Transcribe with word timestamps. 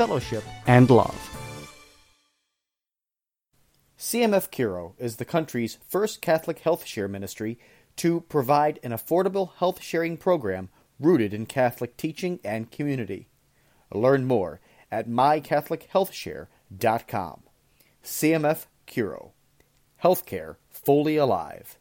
fellowship, 0.00 0.42
and 0.66 0.88
love. 0.88 1.20
CMF 3.98 4.50
Curo 4.50 4.94
is 4.98 5.16
the 5.16 5.26
country's 5.26 5.76
first 5.86 6.22
Catholic 6.22 6.60
health 6.60 6.86
share 6.86 7.06
ministry 7.06 7.58
to 7.96 8.22
provide 8.22 8.80
an 8.82 8.92
affordable 8.92 9.52
health 9.56 9.82
sharing 9.82 10.16
program 10.16 10.70
rooted 10.98 11.34
in 11.34 11.44
Catholic 11.44 11.98
teaching 11.98 12.40
and 12.42 12.70
community. 12.70 13.28
Learn 13.92 14.24
more 14.24 14.60
at 14.90 15.06
mycatholichealthshare.com. 15.06 17.42
CMF 18.02 18.64
Curo. 18.86 19.32
Healthcare 20.02 20.56
fully 20.70 21.18
alive. 21.18 21.78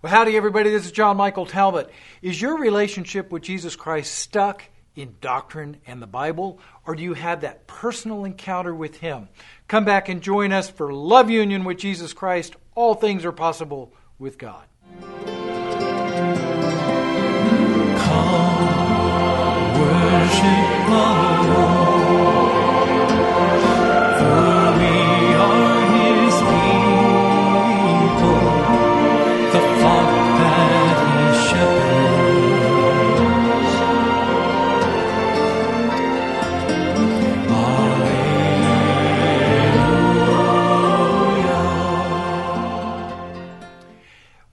Well, 0.00 0.12
howdy, 0.12 0.36
everybody. 0.36 0.70
This 0.70 0.86
is 0.86 0.92
John 0.92 1.16
Michael 1.16 1.44
Talbot. 1.44 1.90
Is 2.22 2.40
your 2.40 2.56
relationship 2.56 3.32
with 3.32 3.42
Jesus 3.42 3.74
Christ 3.74 4.14
stuck 4.14 4.62
in 4.94 5.16
doctrine 5.20 5.78
and 5.88 6.00
the 6.00 6.06
Bible, 6.06 6.60
or 6.86 6.94
do 6.94 7.02
you 7.02 7.14
have 7.14 7.40
that 7.40 7.66
personal 7.66 8.24
encounter 8.24 8.72
with 8.72 8.98
Him? 8.98 9.28
Come 9.66 9.84
back 9.84 10.08
and 10.08 10.22
join 10.22 10.52
us 10.52 10.70
for 10.70 10.92
Love 10.92 11.30
Union 11.30 11.64
with 11.64 11.78
Jesus 11.78 12.12
Christ. 12.12 12.54
All 12.76 12.94
things 12.94 13.24
are 13.24 13.32
possible 13.32 13.92
with 14.20 14.38
God. 14.38 14.66
Come, 14.80 15.18
worship 19.80 20.86
the 20.86 21.54
Lord. 21.54 21.77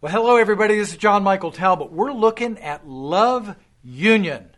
Well, 0.06 0.14
hello, 0.14 0.36
everybody. 0.36 0.78
This 0.78 0.92
is 0.92 0.98
John 0.98 1.24
Michael 1.24 1.52
Talbot. 1.52 1.92
We're 1.92 2.14
looking 2.14 2.60
at 2.60 2.88
love 2.88 3.56
union. 3.84 4.52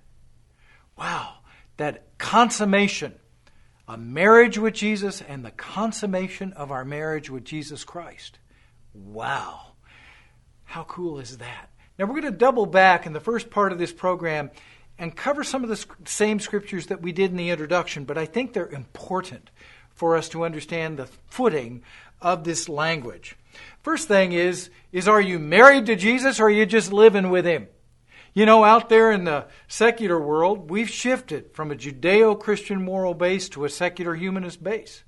Wow, 0.98 1.36
that 1.78 2.18
consummation, 2.18 3.14
a 3.88 3.96
marriage 3.98 4.58
with 4.58 4.74
Jesus 4.74 5.22
and 5.22 5.46
the 5.46 5.52
consummation 5.52 6.52
of 6.52 6.70
our 6.70 6.84
marriage 6.84 7.30
with 7.30 7.46
Jesus 7.46 7.86
Christ. 7.86 8.40
Wow, 8.94 9.68
how 10.66 10.84
cool 10.84 11.18
is 11.18 11.38
that? 11.38 11.70
Now, 11.98 12.08
we're 12.08 12.20
going 12.20 12.34
to 12.34 12.38
double 12.38 12.66
back 12.66 13.06
in 13.06 13.14
the 13.14 13.22
first 13.22 13.50
part 13.50 13.72
of 13.72 13.80
this 13.80 13.94
program 13.94 14.52
and 15.00 15.16
cover 15.16 15.46
some 15.46 15.64
of 15.64 15.70
the 15.70 15.86
same 16.04 16.42
scriptures 16.42 16.88
that 16.88 17.02
we 17.02 17.14
did 17.14 17.32
in 17.32 17.38
the 17.38 17.52
introduction, 17.52 18.04
but 18.04 18.18
I 18.18 18.26
think 18.26 18.52
they're 18.52 18.68
important 18.68 19.50
for 19.92 20.18
us 20.18 20.28
to 20.28 20.44
understand 20.44 20.98
the 21.00 21.08
footing 21.28 21.84
of 22.22 22.44
this 22.44 22.68
language. 22.68 23.38
First 23.88 24.10
thing 24.10 24.34
is 24.34 24.70
is 24.92 25.08
are 25.08 25.22
you 25.22 25.40
married 25.40 25.86
to 25.86 25.96
Jesus 25.96 26.42
or 26.42 26.48
are 26.48 26.50
you 26.50 26.66
just 26.66 26.92
living 26.92 27.30
with 27.30 27.46
him? 27.46 27.70
You 28.34 28.46
know, 28.46 28.66
out 28.66 28.90
there 28.90 29.14
in 29.14 29.24
the 29.24 29.46
secular 29.70 30.20
world, 30.20 30.70
we've 30.70 30.90
shifted 30.90 31.54
from 31.54 31.72
a 31.72 31.76
Judeo-Christian 31.76 32.84
moral 32.84 33.14
base 33.14 33.48
to 33.48 33.64
a 33.64 33.70
secular 33.70 34.14
humanist 34.16 34.62
base. 34.62 35.06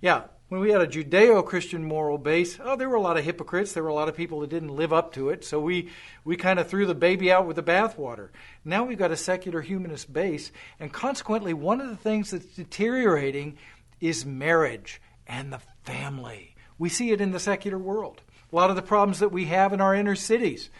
Yeah, 0.00 0.26
when 0.48 0.60
we 0.60 0.70
had 0.70 0.80
a 0.80 0.86
Judeo-Christian 0.86 1.82
moral 1.82 2.16
base, 2.16 2.56
oh, 2.62 2.76
there 2.76 2.88
were 2.88 2.94
a 2.94 3.00
lot 3.00 3.16
of 3.16 3.24
hypocrites. 3.24 3.72
There 3.72 3.82
were 3.82 3.88
a 3.88 3.94
lot 3.94 4.08
of 4.08 4.16
people 4.16 4.38
that 4.40 4.50
didn't 4.50 4.76
live 4.76 4.92
up 4.92 5.12
to 5.14 5.30
it. 5.30 5.44
So 5.44 5.58
we 5.58 5.90
we 6.22 6.36
kind 6.36 6.60
of 6.60 6.68
threw 6.68 6.86
the 6.86 6.94
baby 6.94 7.32
out 7.32 7.48
with 7.48 7.56
the 7.56 7.64
bathwater. 7.64 8.28
Now 8.64 8.84
we've 8.84 8.96
got 8.96 9.10
a 9.10 9.16
secular 9.16 9.60
humanist 9.60 10.12
base, 10.12 10.52
and 10.78 10.92
consequently, 10.92 11.52
one 11.52 11.80
of 11.80 11.88
the 11.88 11.96
things 11.96 12.30
that's 12.30 12.46
deteriorating 12.46 13.58
is 14.00 14.24
marriage 14.24 15.02
and 15.26 15.52
the 15.52 15.60
family. 15.82 16.53
We 16.78 16.88
see 16.88 17.10
it 17.10 17.20
in 17.20 17.32
the 17.32 17.40
secular 17.40 17.78
world. 17.78 18.20
A 18.52 18.56
lot 18.56 18.70
of 18.70 18.76
the 18.76 18.82
problems 18.82 19.20
that 19.20 19.32
we 19.32 19.46
have 19.46 19.72
in 19.72 19.80
our 19.80 19.94
inner 19.94 20.14
cities. 20.14 20.70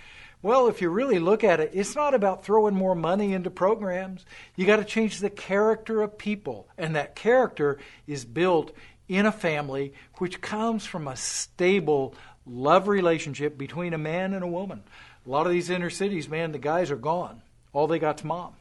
Well, 0.43 0.69
if 0.69 0.83
you 0.83 0.91
really 0.91 1.19
look 1.19 1.43
at 1.43 1.61
it, 1.61 1.71
it's 1.73 1.97
not 1.97 2.13
about 2.13 2.45
throwing 2.45 2.75
more 2.75 2.95
money 2.95 3.33
into 3.33 3.51
programs. 3.51 4.27
You 4.57 4.67
got 4.67 4.77
to 4.77 4.85
change 4.85 5.19
the 5.19 5.31
character 5.31 6.03
of 6.03 6.19
people, 6.19 6.69
and 6.77 6.95
that 6.95 7.17
character 7.17 7.79
is 8.07 8.27
built 8.27 8.71
in 9.09 9.25
a 9.25 9.33
family 9.33 9.95
which 10.19 10.41
comes 10.41 10.85
from 10.85 11.09
a 11.09 11.17
stable 11.17 12.15
love 12.47 12.89
relationship 12.89 13.57
between 13.57 13.95
a 13.95 13.99
man 13.99 14.35
and 14.35 14.45
a 14.45 14.49
woman. 14.49 14.83
A 15.27 15.31
lot 15.31 15.47
of 15.47 15.53
these 15.53 15.71
inner 15.71 15.91
cities, 15.91 16.29
man, 16.29 16.53
the 16.53 16.59
guys 16.59 16.91
are 16.91 16.97
gone. 16.97 17.41
All 17.73 17.87
they 17.87 17.99
got's 17.99 18.23
mom. 18.23 18.53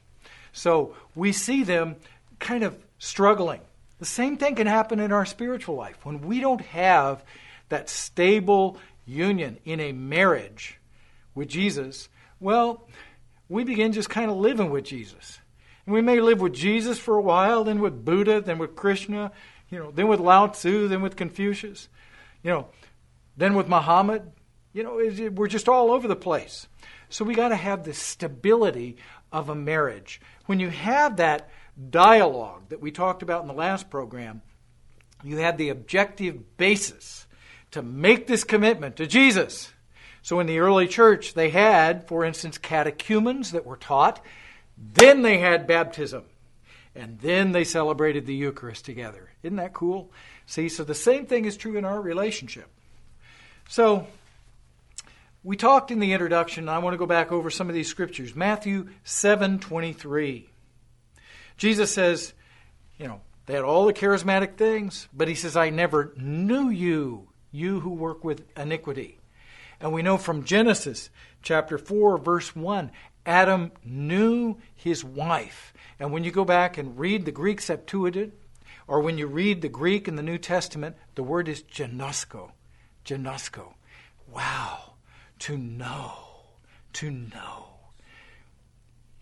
So 0.53 0.95
we 1.15 1.33
see 1.33 1.63
them 1.63 1.97
kind 2.39 2.63
of 2.63 2.77
struggling. 2.97 3.61
The 4.03 4.09
same 4.09 4.35
thing 4.35 4.55
can 4.55 4.67
happen 4.67 4.99
in 4.99 5.13
our 5.13 5.25
spiritual 5.25 5.75
life. 5.75 5.95
When 6.03 6.19
we 6.19 6.41
don't 6.41 6.59
have 6.59 7.23
that 7.69 7.87
stable 7.87 8.77
union 9.05 9.59
in 9.63 9.79
a 9.79 9.93
marriage 9.93 10.77
with 11.33 11.47
Jesus, 11.47 12.09
well, 12.41 12.85
we 13.47 13.63
begin 13.63 13.93
just 13.93 14.09
kind 14.09 14.29
of 14.29 14.35
living 14.35 14.71
with 14.71 14.83
Jesus. 14.83 15.39
And 15.85 15.95
we 15.95 16.01
may 16.01 16.19
live 16.19 16.41
with 16.41 16.51
Jesus 16.51 16.99
for 16.99 17.15
a 17.15 17.21
while, 17.21 17.63
then 17.63 17.79
with 17.79 18.03
Buddha, 18.03 18.41
then 18.41 18.57
with 18.57 18.75
Krishna, 18.75 19.31
you 19.69 19.79
know, 19.79 19.89
then 19.89 20.09
with 20.09 20.19
Lao 20.19 20.47
Tzu, 20.47 20.89
then 20.89 21.01
with 21.01 21.15
Confucius, 21.15 21.87
you 22.43 22.51
know, 22.51 22.67
then 23.37 23.53
with 23.53 23.69
Muhammad. 23.69 24.33
You 24.73 24.83
know, 24.83 25.29
we're 25.31 25.47
just 25.47 25.69
all 25.69 25.91
over 25.91 26.09
the 26.09 26.15
place. 26.17 26.67
So 27.07 27.23
we 27.23 27.35
got 27.35 27.49
to 27.49 27.55
have 27.55 27.85
the 27.85 27.93
stability 27.93 28.97
of 29.31 29.47
a 29.47 29.55
marriage. 29.55 30.19
When 30.45 30.59
you 30.59 30.71
have 30.71 31.15
that 31.15 31.49
dialogue 31.89 32.69
that 32.69 32.81
we 32.81 32.91
talked 32.91 33.23
about 33.23 33.41
in 33.41 33.47
the 33.47 33.53
last 33.53 33.89
program, 33.89 34.41
you 35.23 35.37
have 35.37 35.57
the 35.57 35.69
objective 35.69 36.57
basis 36.57 37.25
to 37.71 37.81
make 37.81 38.27
this 38.27 38.43
commitment 38.43 38.97
to 38.97 39.07
Jesus. 39.07 39.71
So 40.21 40.39
in 40.39 40.47
the 40.47 40.59
early 40.59 40.87
church, 40.87 41.33
they 41.33 41.49
had, 41.49 42.07
for 42.07 42.23
instance, 42.23 42.57
catechumens 42.57 43.51
that 43.51 43.65
were 43.65 43.77
taught, 43.77 44.23
then 44.77 45.21
they 45.21 45.37
had 45.37 45.67
baptism, 45.67 46.23
and 46.95 47.19
then 47.19 47.51
they 47.51 47.63
celebrated 47.63 48.25
the 48.25 48.35
Eucharist 48.35 48.85
together. 48.85 49.31
Isn't 49.43 49.57
that 49.57 49.73
cool? 49.73 50.11
See, 50.45 50.69
so 50.69 50.83
the 50.83 50.95
same 50.95 51.25
thing 51.25 51.45
is 51.45 51.57
true 51.57 51.77
in 51.77 51.85
our 51.85 52.01
relationship. 52.01 52.67
So, 53.67 54.07
we 55.43 55.57
talked 55.57 55.91
in 55.91 55.99
the 55.99 56.13
introduction, 56.13 56.69
I 56.69 56.79
want 56.79 56.93
to 56.93 56.97
go 56.97 57.05
back 57.05 57.31
over 57.31 57.49
some 57.49 57.67
of 57.67 57.75
these 57.75 57.89
scriptures. 57.89 58.35
Matthew 58.35 58.89
7:23. 59.03 60.47
Jesus 61.57 61.93
says, 61.93 62.33
you 62.97 63.07
know, 63.07 63.21
they 63.45 63.53
had 63.53 63.63
all 63.63 63.85
the 63.85 63.93
charismatic 63.93 64.55
things, 64.55 65.07
but 65.13 65.27
he 65.27 65.35
says, 65.35 65.55
I 65.57 65.69
never 65.69 66.13
knew 66.17 66.69
you, 66.69 67.29
you 67.51 67.79
who 67.79 67.91
work 67.91 68.23
with 68.23 68.43
iniquity. 68.57 69.19
And 69.79 69.91
we 69.91 70.01
know 70.01 70.17
from 70.17 70.45
Genesis 70.45 71.09
chapter 71.41 71.77
4, 71.77 72.17
verse 72.17 72.55
1, 72.55 72.91
Adam 73.25 73.71
knew 73.83 74.57
his 74.75 75.03
wife. 75.03 75.73
And 75.99 76.11
when 76.11 76.23
you 76.23 76.31
go 76.31 76.45
back 76.45 76.77
and 76.77 76.97
read 76.97 77.25
the 77.25 77.31
Greek 77.31 77.61
Septuagint, 77.61 78.33
or 78.87 79.01
when 79.01 79.17
you 79.17 79.27
read 79.27 79.61
the 79.61 79.69
Greek 79.69 80.07
in 80.07 80.15
the 80.15 80.23
New 80.23 80.37
Testament, 80.37 80.95
the 81.15 81.23
word 81.23 81.47
is 81.47 81.63
ginosko. 81.63 82.51
Ginosko. 83.05 83.73
Wow. 84.31 84.93
To 85.39 85.57
know. 85.57 86.13
To 86.93 87.09
know 87.09 87.73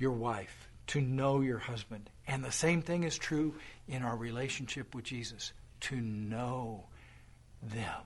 your 0.01 0.12
wife, 0.12 0.68
to 0.88 1.00
know 1.00 1.42
your 1.42 1.60
husband. 1.60 2.10
And 2.31 2.45
the 2.45 2.51
same 2.51 2.81
thing 2.81 3.04
is 3.04 3.18
true 3.18 3.56
in 3.89 4.04
our 4.04 4.16
relationship 4.16 4.95
with 4.95 5.04
Jesus 5.04 5.51
to 5.81 5.98
know 5.98 6.86
them. 7.62 8.04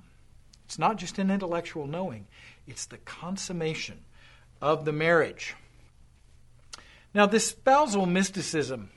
It's 0.66 0.80
not 0.80 0.98
just 0.98 1.20
an 1.20 1.30
intellectual 1.30 1.86
knowing, 1.86 2.26
it's 2.66 2.88
the 2.88 2.98
consummation 2.98 4.00
of 4.64 4.84
the 4.84 4.92
marriage. 4.92 5.54
Now, 7.14 7.28
this 7.28 7.50
spousal 7.50 8.08
mysticism, 8.08 8.90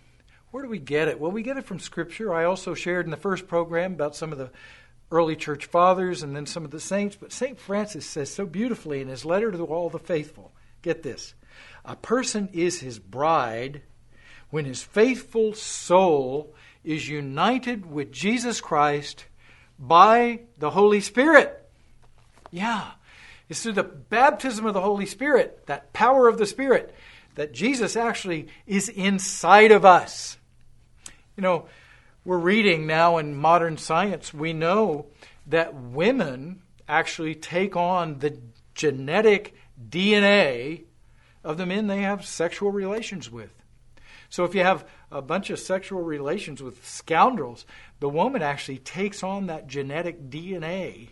where 0.50 0.62
do 0.62 0.70
we 0.70 0.78
get 0.78 1.08
it? 1.08 1.20
Well, 1.20 1.30
we 1.30 1.42
get 1.42 1.58
it 1.58 1.66
from 1.66 1.78
Scripture. 1.78 2.32
I 2.32 2.44
also 2.44 2.72
shared 2.72 3.04
in 3.04 3.10
the 3.10 3.18
first 3.18 3.46
program 3.46 3.92
about 3.92 4.16
some 4.16 4.32
of 4.32 4.38
the 4.38 4.50
early 5.10 5.36
church 5.36 5.66
fathers 5.66 6.22
and 6.22 6.34
then 6.34 6.46
some 6.46 6.64
of 6.64 6.70
the 6.70 6.80
saints. 6.80 7.16
But 7.16 7.32
St. 7.32 7.60
Francis 7.60 8.06
says 8.06 8.32
so 8.32 8.46
beautifully 8.46 9.02
in 9.02 9.08
his 9.08 9.26
letter 9.26 9.52
to 9.52 9.62
all 9.66 9.90
the 9.90 9.98
faithful 9.98 10.52
get 10.80 11.02
this 11.02 11.34
a 11.84 11.96
person 11.96 12.48
is 12.54 12.80
his 12.80 12.98
bride 12.98 13.82
when 14.50 14.64
his 14.64 14.82
faithful 14.82 15.54
soul 15.54 16.54
is 16.84 17.08
united 17.08 17.90
with 17.90 18.12
Jesus 18.12 18.60
Christ 18.60 19.26
by 19.78 20.40
the 20.58 20.70
Holy 20.70 21.00
Spirit. 21.00 21.68
Yeah. 22.50 22.92
It's 23.48 23.62
through 23.62 23.72
the 23.72 23.82
baptism 23.82 24.66
of 24.66 24.74
the 24.74 24.80
Holy 24.80 25.06
Spirit, 25.06 25.66
that 25.66 25.92
power 25.92 26.28
of 26.28 26.38
the 26.38 26.46
Spirit, 26.46 26.94
that 27.34 27.52
Jesus 27.52 27.96
actually 27.96 28.48
is 28.66 28.88
inside 28.88 29.72
of 29.72 29.84
us. 29.84 30.38
You 31.36 31.42
know, 31.42 31.66
we're 32.24 32.38
reading 32.38 32.86
now 32.86 33.16
in 33.18 33.34
modern 33.34 33.78
science, 33.78 34.34
we 34.34 34.52
know 34.52 35.06
that 35.46 35.74
women 35.74 36.62
actually 36.86 37.34
take 37.34 37.76
on 37.76 38.18
the 38.18 38.38
genetic 38.74 39.54
DNA 39.88 40.84
of 41.42 41.56
the 41.56 41.66
men 41.66 41.86
they 41.86 42.02
have 42.02 42.26
sexual 42.26 42.70
relations 42.70 43.30
with. 43.30 43.50
So 44.28 44.44
if 44.44 44.54
you 44.54 44.62
have 44.62 44.86
a 45.10 45.22
bunch 45.22 45.50
of 45.50 45.58
sexual 45.58 46.02
relations 46.02 46.62
with 46.62 46.86
scoundrels, 46.86 47.64
the 48.00 48.08
woman 48.08 48.42
actually 48.42 48.78
takes 48.78 49.22
on 49.22 49.46
that 49.46 49.66
genetic 49.66 50.28
DNA 50.30 51.10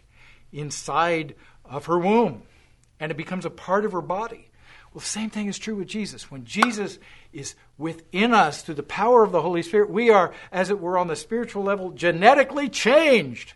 inside 0.52 1.34
of 1.64 1.86
her 1.86 1.98
womb 1.98 2.42
and 3.00 3.10
it 3.10 3.16
becomes 3.16 3.44
a 3.44 3.50
part 3.50 3.84
of 3.84 3.92
her 3.92 4.02
body. 4.02 4.48
Well, 4.92 5.00
the 5.00 5.06
same 5.06 5.30
thing 5.30 5.46
is 5.46 5.58
true 5.58 5.76
with 5.76 5.88
Jesus. 5.88 6.30
When 6.30 6.44
Jesus 6.44 6.98
is 7.32 7.54
within 7.76 8.32
us 8.32 8.62
through 8.62 8.76
the 8.76 8.82
power 8.82 9.22
of 9.22 9.32
the 9.32 9.42
Holy 9.42 9.62
Spirit, 9.62 9.90
we 9.90 10.10
are, 10.10 10.32
as 10.50 10.70
it 10.70 10.80
were, 10.80 10.96
on 10.96 11.08
the 11.08 11.16
spiritual 11.16 11.62
level, 11.62 11.90
genetically 11.90 12.68
changed. 12.68 13.52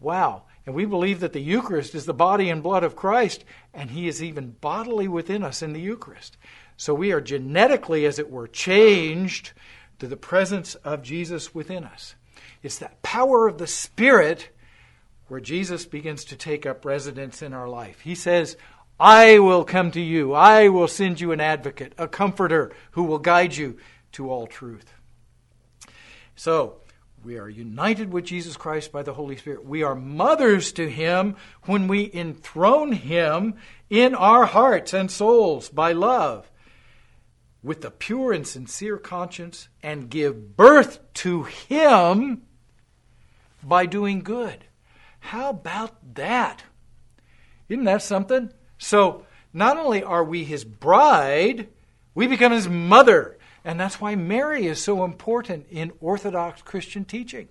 Wow. 0.00 0.42
And 0.66 0.74
we 0.74 0.84
believe 0.84 1.20
that 1.20 1.32
the 1.32 1.40
Eucharist 1.40 1.94
is 1.94 2.06
the 2.06 2.14
body 2.14 2.50
and 2.50 2.62
blood 2.62 2.82
of 2.82 2.96
Christ, 2.96 3.44
and 3.72 3.90
He 3.90 4.08
is 4.08 4.22
even 4.22 4.56
bodily 4.60 5.06
within 5.06 5.44
us 5.44 5.62
in 5.62 5.72
the 5.72 5.80
Eucharist. 5.80 6.36
So 6.78 6.94
we 6.94 7.10
are 7.10 7.20
genetically, 7.20 8.06
as 8.06 8.20
it 8.20 8.30
were, 8.30 8.46
changed 8.46 9.50
to 9.98 10.06
the 10.06 10.16
presence 10.16 10.76
of 10.76 11.02
Jesus 11.02 11.52
within 11.52 11.82
us. 11.82 12.14
It's 12.62 12.78
that 12.78 13.02
power 13.02 13.48
of 13.48 13.58
the 13.58 13.66
Spirit 13.66 14.50
where 15.26 15.40
Jesus 15.40 15.86
begins 15.86 16.24
to 16.26 16.36
take 16.36 16.64
up 16.64 16.84
residence 16.84 17.42
in 17.42 17.52
our 17.52 17.68
life. 17.68 18.00
He 18.00 18.14
says, 18.14 18.56
I 18.98 19.40
will 19.40 19.64
come 19.64 19.90
to 19.90 20.00
you. 20.00 20.32
I 20.34 20.68
will 20.68 20.86
send 20.86 21.20
you 21.20 21.32
an 21.32 21.40
advocate, 21.40 21.94
a 21.98 22.06
comforter 22.06 22.70
who 22.92 23.02
will 23.02 23.18
guide 23.18 23.56
you 23.56 23.76
to 24.12 24.30
all 24.30 24.46
truth. 24.46 24.94
So, 26.36 26.76
we 27.24 27.38
are 27.38 27.48
united 27.48 28.12
with 28.12 28.24
Jesus 28.24 28.56
Christ 28.56 28.92
by 28.92 29.02
the 29.02 29.14
Holy 29.14 29.36
Spirit. 29.36 29.64
We 29.64 29.82
are 29.82 29.96
mothers 29.96 30.70
to 30.74 30.88
Him 30.88 31.34
when 31.64 31.88
we 31.88 32.08
enthrone 32.14 32.92
Him 32.92 33.54
in 33.90 34.14
our 34.14 34.46
hearts 34.46 34.94
and 34.94 35.10
souls 35.10 35.68
by 35.68 35.90
love 35.90 36.48
with 37.62 37.84
a 37.84 37.90
pure 37.90 38.32
and 38.32 38.46
sincere 38.46 38.98
conscience 38.98 39.68
and 39.82 40.10
give 40.10 40.56
birth 40.56 41.00
to 41.14 41.44
Him 41.44 42.42
by 43.62 43.86
doing 43.86 44.20
good. 44.20 44.64
How 45.20 45.50
about 45.50 46.14
that? 46.14 46.64
Isn't 47.68 47.84
that 47.84 48.02
something? 48.02 48.52
So, 48.78 49.26
not 49.52 49.76
only 49.76 50.02
are 50.02 50.24
we 50.24 50.44
his 50.44 50.64
bride, 50.64 51.68
we 52.14 52.26
become 52.26 52.52
his 52.52 52.68
mother. 52.68 53.38
And 53.64 53.78
that's 53.78 54.00
why 54.00 54.14
Mary 54.14 54.66
is 54.66 54.80
so 54.80 55.04
important 55.04 55.66
in 55.70 55.92
Orthodox 56.00 56.62
Christian 56.62 57.04
teaching. 57.04 57.48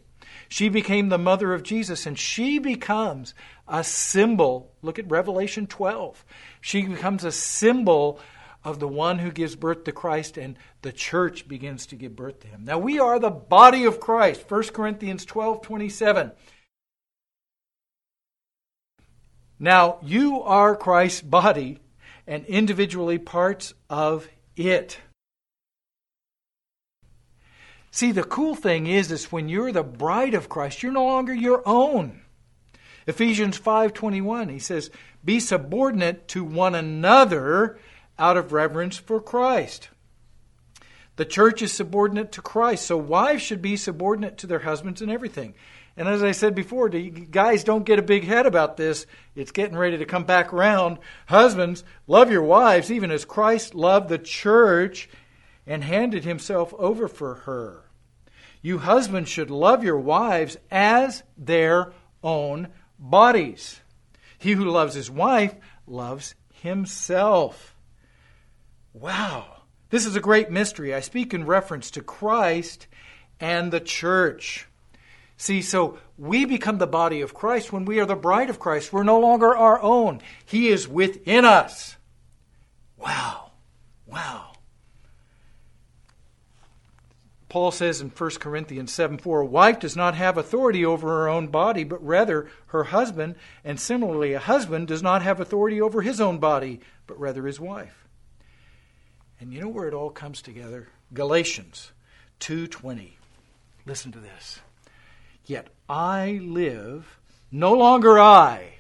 She 0.50 0.70
became 0.70 1.10
the 1.10 1.18
mother 1.18 1.54
of 1.54 1.64
Jesus, 1.64 2.06
and 2.06 2.18
she 2.18 2.60
becomes 2.60 3.34
a 3.68 3.84
symbol. 3.84 4.72
Look 4.82 5.00
at 5.00 5.10
Revelation 5.10 5.68
12. 5.68 6.24
She 6.62 6.84
becomes 6.84 7.24
a 7.24 7.32
symbol 7.32 8.20
of 8.68 8.80
the 8.80 8.88
one 8.88 9.20
who 9.20 9.32
gives 9.32 9.56
birth 9.56 9.86
to 9.86 9.94
Christ, 9.94 10.38
and 10.38 10.58
the 10.82 10.92
church 10.92 11.48
begins 11.48 11.86
to 11.86 11.96
give 11.96 12.18
birth 12.18 12.42
to 12.42 12.48
him. 12.48 12.66
Now, 12.66 12.78
we 12.78 13.00
are 13.00 13.18
the 13.18 13.30
body 13.30 13.86
of 13.86 14.02
Christ. 14.02 14.44
1 14.46 14.64
Corinthians 14.74 15.24
12 15.24 15.62
27. 15.62 16.34
Now, 19.58 20.00
you 20.04 20.42
are 20.42 20.76
Christ's 20.76 21.22
body 21.22 21.80
and 22.28 22.46
individually 22.46 23.18
parts 23.18 23.74
of 23.90 24.28
it. 24.58 25.00
See, 27.90 28.12
the 28.12 28.26
cool 28.26 28.54
thing 28.54 28.86
is, 28.86 29.14
is 29.14 29.32
when 29.32 29.48
you're 29.48 29.72
the 29.72 29.82
bride 29.82 30.34
of 30.34 30.50
Christ, 30.50 30.84
you're 30.84 30.92
no 30.92 31.06
longer 31.06 31.34
your 31.34 31.64
own. 31.66 32.22
Ephesians 33.08 33.58
5:21, 33.58 34.50
he 34.50 34.60
says, 34.60 34.92
"Be 35.24 35.40
subordinate 35.40 36.28
to 36.28 36.44
one 36.44 36.76
another 36.76 37.80
out 38.18 38.38
of 38.38 38.54
reverence 38.54 38.98
for 38.98 39.20
Christ." 39.20 39.90
The 41.16 41.26
church 41.26 41.62
is 41.62 41.72
subordinate 41.72 42.32
to 42.34 42.42
Christ, 42.42 42.86
so 42.86 42.98
wives 42.98 43.42
should 43.42 43.62
be 43.62 43.76
subordinate 43.76 44.38
to 44.38 44.48
their 44.48 44.60
husbands 44.60 45.02
in 45.02 45.10
everything. 45.10 45.56
And 45.96 46.08
as 46.08 46.22
I 46.22 46.32
said 46.32 46.54
before, 46.54 46.90
guys 46.90 47.64
don't 47.64 47.86
get 47.86 47.98
a 47.98 48.04
big 48.04 48.24
head 48.24 48.46
about 48.46 48.78
this. 48.78 49.08
It's 49.36 49.52
getting 49.52 49.76
ready 49.76 49.98
to 49.98 50.06
come 50.06 50.26
back 50.26 50.54
around. 50.54 51.00
Husbands, 51.26 51.84
love 52.06 52.32
your 52.32 52.44
wives, 52.44 52.92
even 52.92 53.10
as 53.10 53.26
Christ 53.26 53.74
loved 53.74 54.10
the 54.10 54.20
church 54.20 55.10
and 55.66 55.84
handed 55.84 56.24
himself 56.24 56.72
over 56.78 57.08
for 57.08 57.34
her. 57.46 57.86
You 58.62 58.78
husbands 58.78 59.30
should 59.30 59.50
love 59.50 59.84
your 59.84 59.98
wives 59.98 60.58
as 60.70 61.24
their 61.36 61.94
own 62.24 62.68
bodies. 63.00 63.82
He 64.38 64.52
who 64.52 64.66
loves 64.66 64.94
his 64.94 65.10
wife 65.10 65.56
loves 65.88 66.36
himself. 66.52 67.76
Wow. 69.00 69.62
This 69.90 70.06
is 70.06 70.16
a 70.16 70.22
great 70.22 70.50
mystery. 70.50 70.94
I 70.94 71.02
speak 71.02 71.34
in 71.34 71.46
reference 71.46 71.92
to 71.92 72.02
Christ 72.02 72.88
and 73.40 73.72
the 73.72 73.80
church. 73.80 74.68
See, 75.38 75.62
so 75.62 76.00
we 76.18 76.46
become 76.46 76.80
the 76.80 76.88
body 76.88 77.22
of 77.22 77.34
Christ 77.34 77.72
when 77.72 77.86
we 77.86 78.00
are 78.00 78.06
the 78.06 78.16
bride 78.16 78.50
of 78.50 78.60
Christ. 78.60 78.92
We're 78.92 79.04
no 79.04 79.20
longer 79.20 79.56
our 79.56 79.80
own. 79.80 80.20
He 80.46 80.70
is 80.70 80.88
within 80.88 81.46
us. 81.46 81.96
Wow. 82.98 83.52
Wow. 84.08 84.54
Paul 87.50 87.72
says 87.72 88.02
in 88.02 88.10
1 88.10 88.30
Corinthians 88.40 88.92
7 88.92 89.20
4, 89.20 89.42
a 89.42 89.46
wife 89.46 89.80
does 89.80 89.96
not 89.96 90.16
have 90.16 90.38
authority 90.38 90.84
over 90.84 91.08
her 91.08 91.30
own 91.30 91.48
body, 91.48 91.84
but 91.84 92.04
rather 92.04 92.50
her 92.68 92.86
husband, 92.86 93.36
and 93.64 93.80
similarly, 93.80 94.34
a 94.34 94.40
husband 94.40 94.88
does 94.88 95.04
not 95.04 95.22
have 95.22 95.40
authority 95.40 95.80
over 95.80 96.02
his 96.02 96.20
own 96.20 96.40
body, 96.40 96.82
but 97.06 97.20
rather 97.20 97.46
his 97.46 97.60
wife. 97.60 98.07
And 99.40 99.54
you 99.54 99.62
know 99.62 99.70
where 99.70 99.88
it 99.88 99.94
all 99.94 100.10
comes 100.10 100.42
together? 100.42 100.88
Galatians 101.14 101.92
2:20. 102.40 103.18
Listen 103.86 104.12
to 104.12 104.20
this. 104.20 104.60
Yet 105.46 105.70
I 105.88 106.40
live, 106.44 107.20
no 107.52 107.74
longer 107.74 108.20
I, 108.20 108.74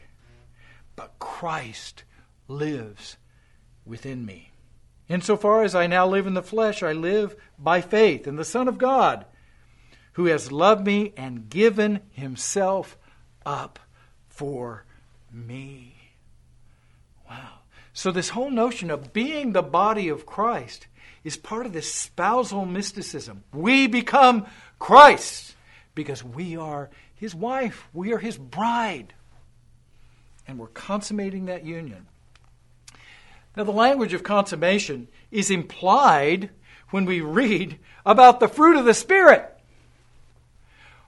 but 0.96 1.20
Christ 1.20 2.04
lives 2.48 3.18
within 3.86 4.26
me. 4.26 4.52
Insofar 5.08 5.64
as 5.64 5.76
I 5.76 5.88
now 5.88 6.06
live 6.06 6.28
in 6.28 6.34
the 6.34 6.44
flesh, 6.44 6.84
I 6.84 6.92
live 6.92 7.36
by 7.58 7.80
faith 7.80 8.28
in 8.28 8.36
the 8.36 8.44
Son 8.44 8.68
of 8.68 8.78
God, 8.78 9.26
who 10.14 10.26
has 10.26 10.52
loved 10.52 10.86
me 10.86 11.14
and 11.16 11.50
given 11.50 12.02
himself 12.12 12.98
up 13.46 13.80
for 14.28 14.84
me. 15.32 15.97
So, 17.98 18.12
this 18.12 18.30
whole 18.30 18.52
notion 18.52 18.92
of 18.92 19.12
being 19.12 19.54
the 19.54 19.64
body 19.64 20.08
of 20.10 20.28
Christ 20.28 20.86
is 21.24 21.36
part 21.36 21.66
of 21.66 21.74
this 21.74 21.92
spousal 21.92 22.64
mysticism. 22.64 23.44
We 23.52 23.88
become 23.88 24.46
Christ 24.78 25.56
because 25.96 26.24
we 26.24 26.56
are 26.56 26.92
his 27.16 27.34
wife, 27.34 27.88
we 27.94 28.14
are 28.14 28.20
his 28.20 28.38
bride. 28.38 29.16
And 30.48 30.60
we're 30.60 30.68
consummating 30.68 31.48
that 31.48 31.66
union. 31.66 32.06
Now, 33.56 33.64
the 33.64 33.72
language 33.72 34.14
of 34.14 34.22
consummation 34.22 35.08
is 35.32 35.50
implied 35.50 36.52
when 36.92 37.06
we 37.06 37.22
read 37.22 37.80
about 38.06 38.40
the 38.40 38.48
fruit 38.48 38.78
of 38.78 38.86
the 38.86 38.94
Spirit. 38.94 39.58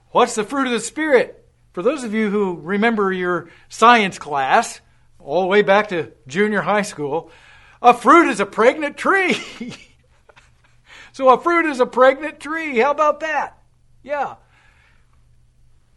What's 0.09 0.33
the 0.33 0.43
fruit 0.43 0.65
of 0.65 0.73
the 0.73 0.79
Spirit? 0.79 1.47
For 1.71 1.83
those 1.83 2.03
of 2.03 2.15
you 2.15 2.31
who 2.31 2.59
remember 2.59 3.13
your 3.13 3.51
science 3.67 4.17
class, 4.17 4.81
all 5.19 5.41
the 5.41 5.47
way 5.47 5.61
back 5.61 5.89
to 5.89 6.11
junior 6.27 6.61
high 6.61 6.81
school, 6.81 7.31
a 7.81 7.93
fruit 7.93 8.29
is 8.29 8.39
a 8.39 8.45
pregnant 8.45 8.97
tree. 8.97 9.37
so 11.11 11.29
a 11.29 11.39
fruit 11.39 11.65
is 11.65 11.79
a 11.79 11.85
pregnant 11.85 12.39
tree. 12.39 12.77
How 12.79 12.91
about 12.91 13.19
that? 13.21 13.61
Yeah. 14.03 14.35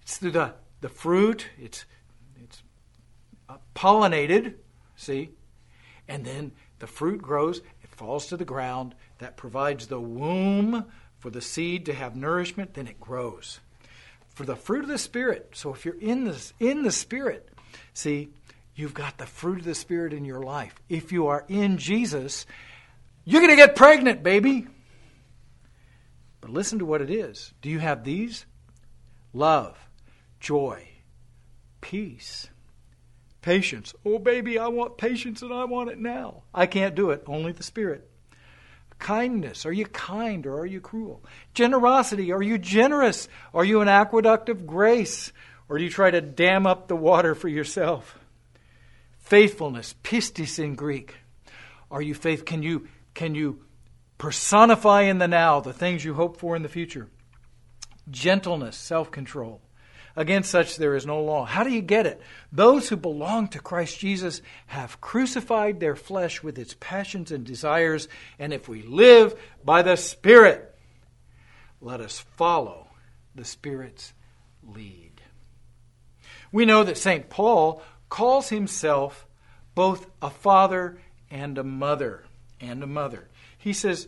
It's 0.02 0.18
the, 0.18 0.54
the 0.80 0.88
fruit, 0.88 1.46
it's, 1.58 1.84
it's 2.42 2.62
pollinated, 3.74 4.54
see? 4.96 5.30
And 6.08 6.24
then 6.24 6.52
the 6.80 6.86
fruit 6.86 7.22
grows, 7.22 7.58
it 7.82 7.90
falls 7.90 8.26
to 8.26 8.36
the 8.36 8.44
ground, 8.44 8.94
that 9.18 9.36
provides 9.36 9.86
the 9.86 10.00
womb 10.00 10.84
for 11.18 11.30
the 11.30 11.40
seed 11.40 11.86
to 11.86 11.94
have 11.94 12.16
nourishment, 12.16 12.74
then 12.74 12.88
it 12.88 13.00
grows. 13.00 13.60
For 14.28 14.44
the 14.44 14.56
fruit 14.56 14.82
of 14.82 14.88
the 14.88 14.98
Spirit, 14.98 15.50
so 15.52 15.72
if 15.72 15.84
you're 15.84 16.00
in, 16.00 16.24
this, 16.24 16.52
in 16.58 16.82
the 16.82 16.90
Spirit, 16.90 17.48
see, 17.94 18.30
you've 18.74 18.94
got 18.94 19.18
the 19.18 19.26
fruit 19.26 19.58
of 19.58 19.64
the 19.64 19.74
Spirit 19.74 20.12
in 20.12 20.24
your 20.24 20.42
life. 20.42 20.74
If 20.88 21.12
you 21.12 21.28
are 21.28 21.44
in 21.48 21.78
Jesus, 21.78 22.46
you're 23.24 23.40
going 23.40 23.56
to 23.56 23.56
get 23.56 23.76
pregnant, 23.76 24.22
baby. 24.22 24.66
But 26.40 26.50
listen 26.50 26.80
to 26.80 26.86
what 26.86 27.02
it 27.02 27.10
is. 27.10 27.52
Do 27.62 27.70
you 27.70 27.78
have 27.78 28.04
these? 28.04 28.46
Love, 29.32 29.78
joy, 30.40 30.88
peace, 31.80 32.48
patience. 33.40 33.94
Oh, 34.04 34.18
baby, 34.18 34.58
I 34.58 34.68
want 34.68 34.98
patience 34.98 35.42
and 35.42 35.52
I 35.52 35.64
want 35.64 35.90
it 35.90 35.98
now. 35.98 36.42
I 36.54 36.66
can't 36.66 36.94
do 36.94 37.10
it, 37.10 37.22
only 37.26 37.52
the 37.52 37.62
Spirit. 37.62 38.08
Kindness, 38.98 39.66
are 39.66 39.72
you 39.72 39.86
kind 39.86 40.46
or 40.46 40.60
are 40.60 40.66
you 40.66 40.80
cruel? 40.80 41.24
Generosity, 41.54 42.30
are 42.30 42.42
you 42.42 42.56
generous? 42.56 43.28
Are 43.52 43.64
you 43.64 43.80
an 43.80 43.88
aqueduct 43.88 44.48
of 44.48 44.66
grace? 44.66 45.32
Or 45.68 45.78
do 45.78 45.84
you 45.84 45.90
try 45.90 46.10
to 46.10 46.20
dam 46.20 46.66
up 46.66 46.86
the 46.86 46.96
water 46.96 47.34
for 47.34 47.48
yourself? 47.48 48.18
Faithfulness, 49.32 49.94
pistis 50.04 50.58
in 50.58 50.74
Greek. 50.74 51.14
Are 51.90 52.02
you 52.02 52.12
faith? 52.12 52.44
Can 52.44 52.62
you 52.62 52.86
can 53.14 53.34
you 53.34 53.64
personify 54.18 55.04
in 55.04 55.16
the 55.16 55.26
now 55.26 55.58
the 55.60 55.72
things 55.72 56.04
you 56.04 56.12
hope 56.12 56.36
for 56.36 56.54
in 56.54 56.62
the 56.62 56.68
future? 56.68 57.08
Gentleness, 58.10 58.76
self-control. 58.76 59.62
Against 60.16 60.50
such 60.50 60.76
there 60.76 60.94
is 60.94 61.06
no 61.06 61.22
law. 61.22 61.46
How 61.46 61.64
do 61.64 61.70
you 61.70 61.80
get 61.80 62.06
it? 62.06 62.20
Those 62.52 62.90
who 62.90 62.96
belong 62.98 63.48
to 63.48 63.58
Christ 63.58 63.98
Jesus 63.98 64.42
have 64.66 65.00
crucified 65.00 65.80
their 65.80 65.96
flesh 65.96 66.42
with 66.42 66.58
its 66.58 66.76
passions 66.78 67.32
and 67.32 67.42
desires, 67.42 68.08
and 68.38 68.52
if 68.52 68.68
we 68.68 68.82
live 68.82 69.34
by 69.64 69.80
the 69.80 69.96
Spirit, 69.96 70.76
let 71.80 72.02
us 72.02 72.22
follow 72.36 72.88
the 73.34 73.46
Spirit's 73.46 74.12
lead. 74.62 75.22
We 76.52 76.66
know 76.66 76.84
that 76.84 76.98
St. 76.98 77.30
Paul 77.30 77.82
calls 78.12 78.50
himself 78.50 79.26
both 79.74 80.06
a 80.20 80.28
father 80.28 80.98
and 81.30 81.56
a 81.56 81.64
mother. 81.64 82.24
And 82.60 82.82
a 82.82 82.86
mother. 82.86 83.26
He 83.56 83.72
says, 83.72 84.06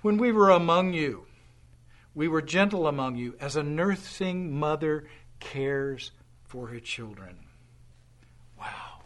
When 0.00 0.16
we 0.16 0.32
were 0.32 0.48
among 0.48 0.94
you, 0.94 1.26
we 2.14 2.28
were 2.28 2.40
gentle 2.40 2.86
among 2.86 3.16
you, 3.16 3.34
as 3.38 3.54
a 3.54 3.62
nursing 3.62 4.58
mother 4.58 5.04
cares 5.38 6.12
for 6.44 6.68
her 6.68 6.80
children. 6.80 7.40
Wow. 8.58 9.02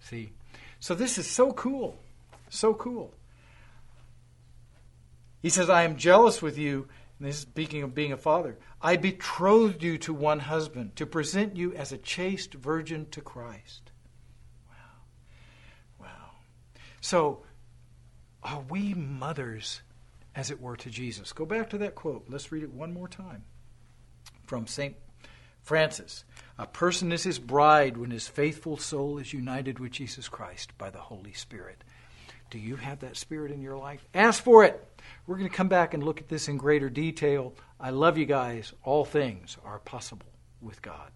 See? 0.00 0.32
So 0.80 0.96
this 0.96 1.16
is 1.16 1.28
so 1.30 1.52
cool. 1.52 1.96
So 2.48 2.74
cool. 2.74 3.14
He 5.42 5.48
says, 5.48 5.70
I 5.70 5.84
am 5.84 5.96
jealous 5.96 6.42
with 6.42 6.58
you. 6.58 6.88
This 7.20 7.36
is 7.36 7.42
speaking 7.42 7.82
of 7.82 7.94
being 7.94 8.12
a 8.12 8.16
father. 8.16 8.58
I 8.80 8.96
betrothed 8.96 9.82
you 9.82 9.98
to 9.98 10.14
one 10.14 10.38
husband 10.38 10.96
to 10.96 11.04
present 11.04 11.54
you 11.54 11.74
as 11.74 11.92
a 11.92 11.98
chaste 11.98 12.54
virgin 12.54 13.06
to 13.10 13.20
Christ. 13.20 13.92
Wow. 14.70 16.06
Wow. 16.06 16.30
So, 17.02 17.42
are 18.42 18.64
we 18.70 18.94
mothers, 18.94 19.82
as 20.34 20.50
it 20.50 20.62
were, 20.62 20.78
to 20.78 20.88
Jesus? 20.88 21.34
Go 21.34 21.44
back 21.44 21.68
to 21.70 21.78
that 21.78 21.94
quote. 21.94 22.24
Let's 22.28 22.50
read 22.52 22.62
it 22.62 22.72
one 22.72 22.94
more 22.94 23.08
time 23.08 23.44
from 24.46 24.66
St. 24.66 24.96
Francis. 25.60 26.24
A 26.58 26.66
person 26.66 27.12
is 27.12 27.22
his 27.22 27.38
bride 27.38 27.98
when 27.98 28.10
his 28.10 28.28
faithful 28.28 28.78
soul 28.78 29.18
is 29.18 29.34
united 29.34 29.78
with 29.78 29.92
Jesus 29.92 30.26
Christ 30.26 30.76
by 30.78 30.88
the 30.88 30.98
Holy 30.98 31.34
Spirit. 31.34 31.84
Do 32.50 32.58
you 32.58 32.76
have 32.76 32.98
that 33.00 33.16
Spirit 33.16 33.52
in 33.52 33.62
your 33.62 33.76
life? 33.76 34.04
Ask 34.12 34.42
for 34.42 34.64
it. 34.64 34.84
We're 35.26 35.36
going 35.36 35.48
to 35.48 35.56
come 35.56 35.68
back 35.68 35.94
and 35.94 36.02
look 36.02 36.20
at 36.20 36.28
this 36.28 36.48
in 36.48 36.56
greater 36.58 36.90
detail. 36.90 37.54
I 37.78 37.90
love 37.90 38.18
you 38.18 38.26
guys. 38.26 38.72
All 38.82 39.04
things 39.04 39.56
are 39.64 39.78
possible 39.78 40.26
with 40.60 40.82
God. 40.82 41.10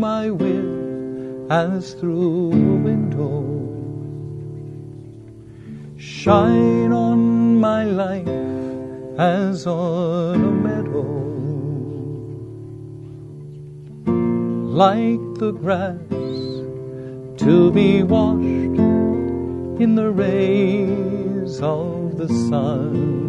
My 0.00 0.30
will 0.30 1.52
as 1.52 1.92
through 1.92 2.52
a 2.52 2.76
window. 2.88 3.44
Shine 5.98 6.90
on 6.90 7.60
my 7.60 7.84
life 7.84 8.26
as 9.18 9.66
on 9.66 10.42
a 10.42 10.52
meadow. 10.66 11.04
Like 14.84 15.26
the 15.42 15.52
grass 15.52 15.98
to 17.44 17.70
be 17.70 18.02
washed 18.02 18.78
in 19.84 19.94
the 19.96 20.10
rays 20.10 21.60
of 21.60 22.16
the 22.16 22.28
sun 22.28 23.20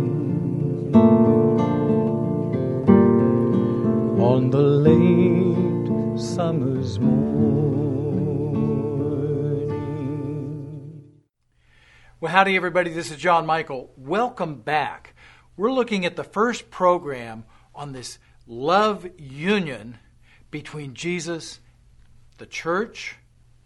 on 4.21 4.49
the 4.49 4.61
late 4.61 5.40
summer's 6.21 6.99
morning. 6.99 7.41
Well, 12.19 12.31
howdy, 12.31 12.55
everybody. 12.55 12.91
This 12.91 13.09
is 13.09 13.17
John 13.17 13.47
Michael. 13.47 13.91
Welcome 13.97 14.61
back. 14.61 15.15
We're 15.57 15.71
looking 15.71 16.05
at 16.05 16.15
the 16.15 16.23
first 16.23 16.69
program 16.69 17.45
on 17.73 17.93
this 17.93 18.19
love 18.45 19.07
union 19.17 19.97
between 20.51 20.93
Jesus, 20.93 21.59
the 22.37 22.45
church, 22.45 23.15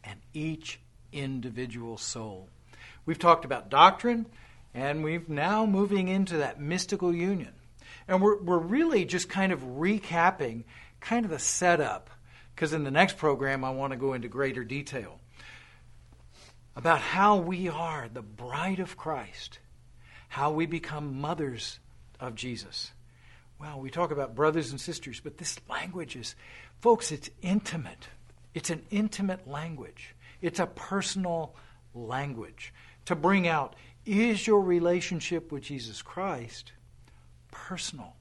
and 0.01 0.21
each 0.33 0.79
individual 1.11 1.97
soul. 1.97 2.47
We've 3.05 3.19
talked 3.19 3.43
about 3.43 3.69
doctrine, 3.69 4.27
and 4.73 5.03
we've 5.03 5.27
now 5.27 5.65
moving 5.65 6.07
into 6.07 6.37
that 6.37 6.61
mystical 6.61 7.13
union. 7.13 7.51
And 8.07 8.21
we're, 8.21 8.41
we're 8.41 8.59
really 8.59 9.03
just 9.03 9.27
kind 9.27 9.51
of 9.51 9.59
recapping 9.61 10.63
kind 11.01 11.25
of 11.25 11.31
the 11.31 11.39
setup, 11.39 12.09
because 12.55 12.71
in 12.71 12.83
the 12.83 12.91
next 12.91 13.17
program 13.17 13.63
I 13.63 13.71
want 13.71 13.91
to 13.91 13.97
go 13.97 14.13
into 14.13 14.29
greater 14.29 14.63
detail 14.63 15.19
about 16.75 16.99
how 16.99 17.37
we 17.37 17.67
are 17.67 18.09
the 18.11 18.21
bride 18.21 18.79
of 18.79 18.97
Christ, 18.97 19.59
how 20.29 20.51
we 20.51 20.65
become 20.65 21.19
mothers 21.19 21.79
of 22.19 22.35
Jesus. 22.35 22.91
Well, 23.59 23.79
we 23.79 23.89
talk 23.89 24.11
about 24.11 24.35
brothers 24.35 24.71
and 24.71 24.79
sisters, 24.79 25.19
but 25.19 25.37
this 25.37 25.57
language 25.69 26.15
is, 26.15 26.35
folks, 26.81 27.11
it's 27.11 27.29
intimate. 27.41 28.07
It's 28.53 28.69
an 28.69 28.83
intimate 28.89 29.47
language, 29.47 30.15
it's 30.41 30.59
a 30.59 30.65
personal 30.65 31.55
language 31.93 32.73
to 33.05 33.15
bring 33.15 33.47
out 33.47 33.75
is 34.05 34.45
your 34.45 34.61
relationship 34.61 35.51
with 35.51 35.63
Jesus 35.63 36.01
Christ 36.01 36.71
personal? 37.51 38.13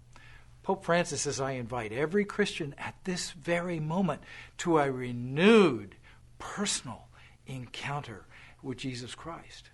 Pope 0.64 0.83
Francis 0.83 1.21
says, 1.21 1.42
I 1.42 1.52
invite 1.52 1.92
every 1.92 2.25
Christian 2.25 2.75
at 2.78 2.94
this 3.04 3.33
very 3.33 3.78
moment 3.78 4.23
to 4.59 4.78
a 4.78 4.90
renewed 4.90 5.94
personal 6.38 7.06
encounter 7.47 8.25
with 8.62 8.78
Jesus 8.78 9.14
Christ. 9.14 9.68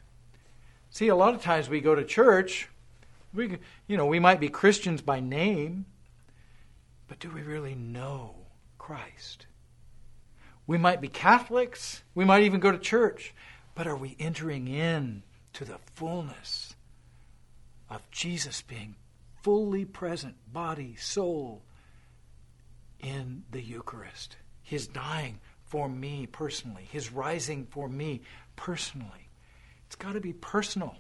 See, 0.91 1.07
a 1.07 1.15
lot 1.15 1.33
of 1.35 1.43
times 1.43 1.69
we 1.69 1.81
go 1.81 1.95
to 1.95 2.05
church, 2.05 2.69
we, 3.33 3.59
you 3.87 3.97
know, 3.97 4.07
we 4.07 4.19
might 4.19 4.41
be 4.41 4.49
Christians 4.49 5.01
by 5.01 5.21
name, 5.21 5.87
but 7.07 7.21
do 7.21 7.31
we 7.31 7.43
really 7.43 7.77
know 7.77 8.35
Christ? 8.77 9.47
We 10.67 10.77
might 10.77 11.01
be 11.01 11.09
Catholics, 11.09 12.03
we 12.17 12.25
might 12.25 12.43
even 12.43 12.59
go 12.59 12.73
to 12.73 12.79
church, 12.79 13.33
but 13.77 13.87
are 13.87 13.97
we 13.97 14.17
entering 14.19 14.67
in 14.67 15.23
to 15.53 15.65
the 15.65 15.79
fullness 15.95 16.75
of 17.89 18.11
Jesus 18.11 18.63
being 18.63 18.97
fully 19.43 19.85
present, 19.85 20.37
body, 20.53 20.97
soul, 20.97 21.63
in 23.01 23.45
the 23.51 23.63
Eucharist? 23.63 24.37
His 24.63 24.87
dying 24.87 25.41
for 25.65 25.89
me 25.89 26.27
personally, 26.27 26.89
His 26.91 27.13
rising 27.13 27.67
for 27.67 27.89
me 27.89 28.23
personally. 28.57 29.29
It's 29.87 29.97
got 29.97 30.13
to 30.13 30.21
be 30.21 30.33
personal. 30.33 30.97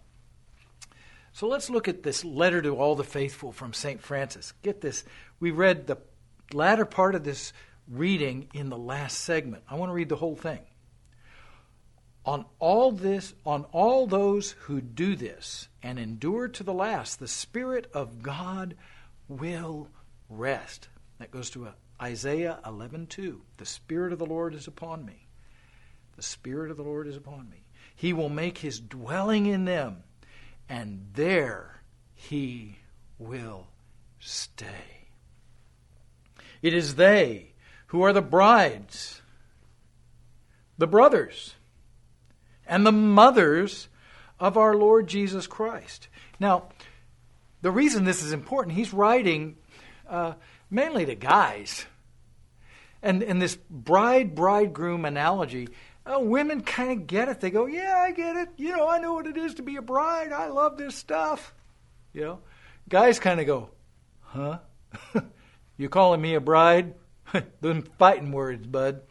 So 1.32 1.46
let's 1.46 1.70
look 1.70 1.86
at 1.86 2.02
this 2.02 2.24
letter 2.24 2.60
to 2.62 2.76
all 2.76 2.96
the 2.96 3.04
faithful 3.04 3.52
from 3.52 3.72
St. 3.72 4.02
Francis. 4.02 4.52
Get 4.62 4.80
this. 4.80 5.04
We 5.38 5.52
read 5.52 5.86
the 5.86 5.98
latter 6.52 6.84
part 6.84 7.14
of 7.14 7.22
this 7.22 7.52
reading 7.88 8.48
in 8.52 8.68
the 8.68 8.76
last 8.76 9.20
segment. 9.20 9.62
I 9.68 9.76
want 9.76 9.90
to 9.90 9.94
read 9.94 10.08
the 10.08 10.16
whole 10.16 10.36
thing. 10.36 10.60
On 12.26 12.44
all 12.58 12.92
this, 12.92 13.34
on 13.46 13.64
all 13.72 14.06
those 14.06 14.52
who 14.52 14.80
do 14.80 15.16
this 15.16 15.68
and 15.82 15.98
endure 15.98 16.48
to 16.48 16.62
the 16.62 16.74
last, 16.74 17.18
the 17.18 17.28
Spirit 17.28 17.90
of 17.94 18.22
God 18.22 18.76
will 19.28 19.88
rest. 20.28 20.88
That 21.18 21.30
goes 21.30 21.50
to 21.50 21.66
uh, 21.66 21.72
Isaiah 22.00 22.58
11:2. 22.64 23.40
The 23.56 23.66
Spirit 23.66 24.12
of 24.12 24.18
the 24.18 24.26
Lord 24.26 24.54
is 24.54 24.66
upon 24.66 25.04
me. 25.04 25.26
The 26.16 26.22
Spirit 26.22 26.70
of 26.70 26.76
the 26.76 26.82
Lord 26.82 27.06
is 27.06 27.16
upon 27.16 27.48
me. 27.48 27.64
He 27.94 28.12
will 28.12 28.28
make 28.28 28.58
his 28.58 28.80
dwelling 28.80 29.46
in 29.46 29.64
them, 29.64 30.02
and 30.68 31.08
there 31.14 31.82
he 32.14 32.78
will 33.18 33.68
stay. 34.18 35.08
It 36.62 36.74
is 36.74 36.96
they 36.96 37.52
who 37.88 38.02
are 38.02 38.12
the 38.12 38.22
brides, 38.22 39.22
the 40.78 40.86
brothers, 40.86 41.54
and 42.70 42.86
the 42.86 42.92
mothers 42.92 43.88
of 44.38 44.56
our 44.56 44.74
Lord 44.74 45.08
Jesus 45.08 45.46
Christ. 45.46 46.08
Now, 46.38 46.68
the 47.60 47.70
reason 47.70 48.04
this 48.04 48.22
is 48.22 48.32
important, 48.32 48.76
he's 48.76 48.94
writing 48.94 49.56
uh, 50.08 50.34
mainly 50.70 51.04
to 51.04 51.16
guys. 51.16 51.84
And, 53.02 53.22
and 53.22 53.42
this 53.42 53.56
bride 53.68 54.34
bridegroom 54.34 55.04
analogy, 55.04 55.68
uh, 56.06 56.20
women 56.20 56.62
kind 56.62 56.92
of 56.92 57.06
get 57.06 57.28
it. 57.28 57.40
They 57.40 57.50
go, 57.50 57.66
Yeah, 57.66 57.96
I 57.98 58.12
get 58.12 58.36
it. 58.36 58.50
You 58.56 58.76
know, 58.76 58.88
I 58.88 58.98
know 58.98 59.14
what 59.14 59.26
it 59.26 59.36
is 59.36 59.54
to 59.54 59.62
be 59.62 59.76
a 59.76 59.82
bride. 59.82 60.32
I 60.32 60.48
love 60.48 60.78
this 60.78 60.94
stuff. 60.94 61.52
You 62.12 62.22
know, 62.22 62.38
guys 62.88 63.18
kind 63.18 63.40
of 63.40 63.46
go, 63.46 63.70
Huh? 64.20 64.58
you 65.76 65.88
calling 65.88 66.20
me 66.20 66.34
a 66.34 66.40
bride? 66.40 66.94
Them 67.60 67.82
fighting 67.98 68.32
words, 68.32 68.66
bud. 68.66 69.02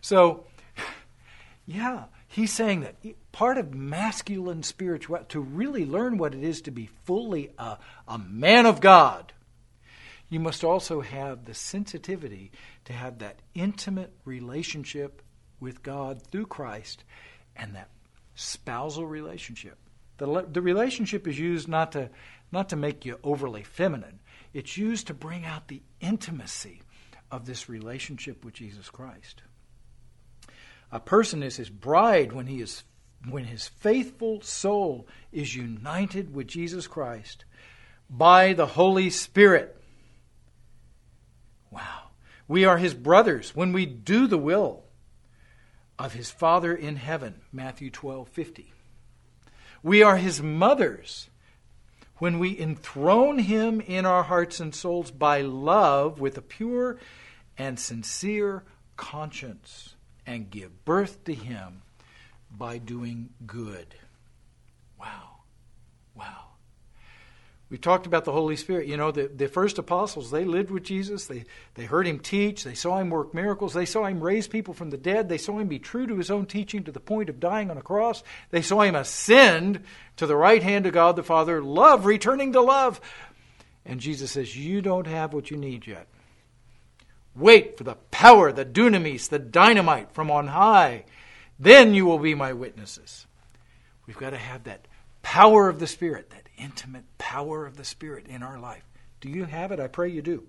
So, 0.00 0.46
yeah, 1.66 2.04
he's 2.36 2.52
saying 2.52 2.80
that 2.80 2.96
part 3.32 3.56
of 3.56 3.74
masculine 3.74 4.62
spirituality, 4.62 5.26
to 5.30 5.40
really 5.40 5.86
learn 5.86 6.18
what 6.18 6.34
it 6.34 6.44
is 6.44 6.60
to 6.62 6.70
be 6.70 6.90
fully 7.04 7.50
a, 7.58 7.78
a 8.06 8.18
man 8.18 8.66
of 8.66 8.80
God, 8.82 9.32
you 10.28 10.38
must 10.38 10.62
also 10.62 11.00
have 11.00 11.46
the 11.46 11.54
sensitivity 11.54 12.52
to 12.84 12.92
have 12.92 13.20
that 13.20 13.40
intimate 13.54 14.12
relationship 14.26 15.22
with 15.60 15.82
God 15.82 16.22
through 16.22 16.46
Christ 16.46 17.04
and 17.56 17.74
that 17.74 17.88
spousal 18.34 19.06
relationship. 19.06 19.78
The, 20.18 20.46
the 20.52 20.60
relationship 20.60 21.26
is 21.26 21.38
used 21.38 21.68
not 21.68 21.92
to, 21.92 22.10
not 22.52 22.68
to 22.68 22.76
make 22.76 23.06
you 23.06 23.18
overly 23.24 23.62
feminine, 23.62 24.18
it's 24.52 24.76
used 24.76 25.06
to 25.06 25.14
bring 25.14 25.46
out 25.46 25.68
the 25.68 25.82
intimacy 26.00 26.82
of 27.30 27.46
this 27.46 27.68
relationship 27.68 28.44
with 28.44 28.54
Jesus 28.54 28.90
Christ. 28.90 29.42
A 30.92 31.00
person 31.00 31.42
is 31.42 31.56
his 31.56 31.70
bride 31.70 32.32
when 32.32 32.46
he 32.46 32.60
is 32.60 32.84
when 33.28 33.44
his 33.44 33.66
faithful 33.66 34.40
soul 34.40 35.06
is 35.32 35.56
united 35.56 36.32
with 36.32 36.46
Jesus 36.46 36.86
Christ 36.86 37.44
by 38.08 38.52
the 38.52 38.66
Holy 38.66 39.10
Spirit. 39.10 39.82
Wow. 41.70 42.10
We 42.46 42.64
are 42.64 42.78
his 42.78 42.94
brothers 42.94 43.56
when 43.56 43.72
we 43.72 43.84
do 43.84 44.28
the 44.28 44.38
will 44.38 44.84
of 45.98 46.12
his 46.12 46.30
Father 46.30 46.74
in 46.74 46.96
heaven, 46.96 47.40
Matthew 47.52 47.90
12:50. 47.90 48.72
We 49.82 50.02
are 50.02 50.16
his 50.16 50.40
mothers 50.40 51.28
when 52.18 52.38
we 52.38 52.58
enthrone 52.58 53.40
him 53.40 53.80
in 53.80 54.06
our 54.06 54.22
hearts 54.22 54.60
and 54.60 54.74
souls 54.74 55.10
by 55.10 55.42
love 55.42 56.20
with 56.20 56.38
a 56.38 56.42
pure 56.42 56.98
and 57.58 57.78
sincere 57.78 58.64
conscience 58.96 59.96
and 60.26 60.50
give 60.50 60.84
birth 60.84 61.24
to 61.24 61.34
him 61.34 61.82
by 62.50 62.78
doing 62.78 63.30
good. 63.46 63.94
Wow. 64.98 65.30
Wow. 66.14 66.46
We 67.68 67.78
talked 67.78 68.06
about 68.06 68.24
the 68.24 68.32
Holy 68.32 68.54
Spirit. 68.54 68.86
You 68.86 68.96
know, 68.96 69.10
the, 69.10 69.26
the 69.26 69.48
first 69.48 69.78
apostles, 69.78 70.30
they 70.30 70.44
lived 70.44 70.70
with 70.70 70.84
Jesus. 70.84 71.26
They, 71.26 71.44
they 71.74 71.84
heard 71.84 72.06
him 72.06 72.20
teach. 72.20 72.62
They 72.62 72.74
saw 72.74 72.98
him 72.98 73.10
work 73.10 73.34
miracles. 73.34 73.74
They 73.74 73.86
saw 73.86 74.04
him 74.04 74.22
raise 74.22 74.46
people 74.46 74.72
from 74.72 74.90
the 74.90 74.96
dead. 74.96 75.28
They 75.28 75.38
saw 75.38 75.58
him 75.58 75.66
be 75.66 75.80
true 75.80 76.06
to 76.06 76.16
his 76.16 76.30
own 76.30 76.46
teaching 76.46 76.84
to 76.84 76.92
the 76.92 77.00
point 77.00 77.28
of 77.28 77.40
dying 77.40 77.70
on 77.70 77.76
a 77.76 77.82
cross. 77.82 78.22
They 78.50 78.62
saw 78.62 78.82
him 78.82 78.94
ascend 78.94 79.82
to 80.16 80.26
the 80.26 80.36
right 80.36 80.62
hand 80.62 80.86
of 80.86 80.92
God 80.92 81.16
the 81.16 81.24
Father, 81.24 81.60
love 81.60 82.06
returning 82.06 82.52
to 82.52 82.60
love. 82.60 83.00
And 83.84 84.00
Jesus 84.00 84.30
says, 84.30 84.56
You 84.56 84.80
don't 84.80 85.08
have 85.08 85.32
what 85.32 85.50
you 85.50 85.56
need 85.56 85.88
yet. 85.88 86.06
Wait 87.36 87.76
for 87.76 87.84
the 87.84 87.96
power, 88.10 88.50
the 88.50 88.64
dunamis, 88.64 89.28
the 89.28 89.38
dynamite 89.38 90.12
from 90.12 90.30
on 90.30 90.48
high. 90.48 91.04
Then 91.58 91.94
you 91.94 92.06
will 92.06 92.18
be 92.18 92.34
my 92.34 92.52
witnesses. 92.52 93.26
We've 94.06 94.16
got 94.16 94.30
to 94.30 94.38
have 94.38 94.64
that 94.64 94.88
power 95.22 95.68
of 95.68 95.78
the 95.78 95.86
Spirit, 95.86 96.30
that 96.30 96.48
intimate 96.56 97.04
power 97.18 97.66
of 97.66 97.76
the 97.76 97.84
Spirit 97.84 98.26
in 98.26 98.42
our 98.42 98.58
life. 98.58 98.84
Do 99.20 99.28
you 99.28 99.44
have 99.44 99.72
it? 99.72 99.80
I 99.80 99.88
pray 99.88 100.08
you 100.08 100.22
do. 100.22 100.46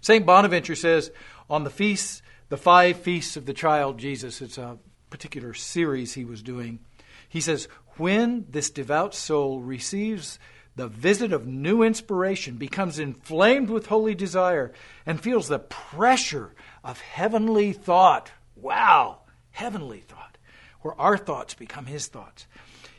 St. 0.00 0.26
Bonaventure 0.26 0.74
says 0.74 1.10
on 1.48 1.64
the 1.64 1.70
feasts, 1.70 2.22
the 2.48 2.56
five 2.56 2.96
feasts 2.98 3.36
of 3.36 3.46
the 3.46 3.54
child 3.54 3.98
Jesus, 3.98 4.42
it's 4.42 4.58
a 4.58 4.78
particular 5.10 5.54
series 5.54 6.14
he 6.14 6.24
was 6.24 6.42
doing. 6.42 6.80
He 7.28 7.40
says, 7.40 7.68
When 7.98 8.46
this 8.50 8.70
devout 8.70 9.14
soul 9.14 9.60
receives 9.60 10.38
the 10.76 10.88
visit 10.88 11.32
of 11.32 11.46
new 11.46 11.82
inspiration, 11.82 12.56
becomes 12.56 12.98
inflamed 12.98 13.68
with 13.68 13.86
holy 13.86 14.14
desire, 14.14 14.72
and 15.04 15.20
feels 15.20 15.48
the 15.48 15.58
pressure 15.58 16.54
of 16.82 17.00
heavenly 17.00 17.72
thought. 17.72 18.32
Wow, 18.56 19.18
heavenly 19.50 20.00
thought, 20.00 20.38
where 20.80 20.98
our 21.00 21.18
thoughts 21.18 21.54
become 21.54 21.86
his 21.86 22.06
thoughts. 22.06 22.46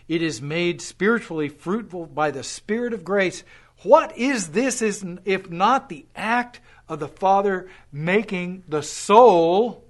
It 0.08 0.22
is 0.22 0.42
made 0.42 0.82
spiritually 0.82 1.50
fruitful 1.50 2.08
by 2.08 2.32
the 2.32 2.44
Spirit 2.44 2.94
of 2.94 3.04
grace. 3.04 3.44
What 3.84 4.18
is 4.18 4.50
this 4.50 4.82
if 4.82 5.50
not 5.50 5.90
the 5.90 6.06
act 6.16 6.60
of 6.88 7.00
the 7.00 7.08
Father 7.08 7.70
making 7.92 8.64
the 8.68 8.84
soul 8.84 9.84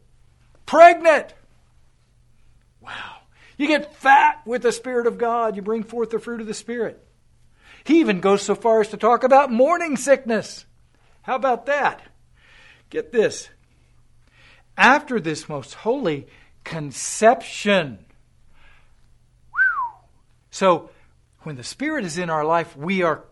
pregnant? 0.65 1.34
Wow. 2.80 3.17
You 3.58 3.67
get 3.67 3.96
fat 3.96 4.41
with 4.46 4.62
the 4.62 4.72
Spirit 4.72 5.08
of 5.08 5.17
God. 5.17 5.56
You 5.56 5.62
bring 5.62 5.84
forth 5.84 6.12
the 6.12 6.19
fruit 6.19 6.41
of 6.41 6.48
the 6.48 6.54
Spirit. 6.54 7.04
He 7.86 8.00
even 8.00 8.19
goes 8.19 8.41
so 8.41 8.56
far 8.56 8.82
as 8.82 8.89
to 8.89 8.98
talk 8.98 9.24
about 9.24 9.52
morning 9.52 9.98
sickness. 9.98 10.65
How 11.24 11.36
about 11.36 11.65
that? 11.65 12.02
Get 12.89 13.12
this. 13.12 13.50
After 14.78 15.19
this 15.19 15.50
most 15.50 15.74
holy 15.74 16.28
conception, 16.63 18.06
so 20.50 20.89
when 21.41 21.56
the 21.56 21.63
Spirit 21.63 22.06
is 22.06 22.17
in 22.17 22.30
our 22.30 22.46
life, 22.46 22.76
we 22.78 23.04
are 23.04 23.24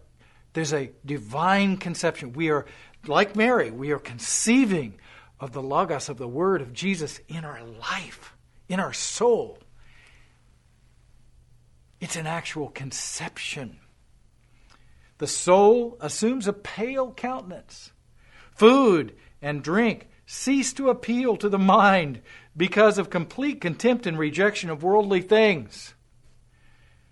there's 0.54 0.74
a 0.74 0.92
divine 1.06 1.78
conception. 1.78 2.34
We 2.34 2.50
are 2.50 2.66
like 3.08 3.36
Mary, 3.36 3.72
we 3.72 3.92
are 3.92 4.00
conceiving 4.00 4.96
of 5.40 5.54
the 5.54 5.62
logos 5.62 6.10
of 6.10 6.18
the 6.18 6.28
word 6.28 6.62
of 6.62 6.74
Jesus 6.74 7.20
in 7.28 7.46
our 7.46 7.64
life, 7.64 8.36
in 8.68 8.80
our 8.80 8.94
soul. 8.94 9.58
It's 12.00 12.16
an 12.16 12.28
actual 12.28 12.70
conception. 12.70 13.81
The 15.21 15.27
soul 15.27 15.97
assumes 16.01 16.47
a 16.47 16.53
pale 16.53 17.12
countenance. 17.12 17.91
Food 18.55 19.15
and 19.39 19.63
drink 19.63 20.07
cease 20.25 20.73
to 20.73 20.89
appeal 20.89 21.38
to 21.38 21.47
the 21.47 21.60
mind 21.60 22.23
because 22.57 22.97
of 22.97 23.12
complete 23.12 23.62
contempt 23.62 24.07
and 24.07 24.17
rejection 24.17 24.71
of 24.71 24.81
worldly 24.81 25.21
things. 25.21 25.93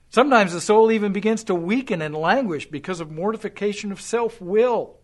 Sometimes 0.09 0.53
the 0.53 0.59
soul 0.59 0.91
even 0.91 1.13
begins 1.13 1.43
to 1.43 1.53
weaken 1.53 2.01
and 2.01 2.15
languish 2.15 2.67
because 2.67 2.99
of 2.99 3.11
mortification 3.11 3.91
of 3.91 4.01
self 4.01 4.41
will. 4.41 4.97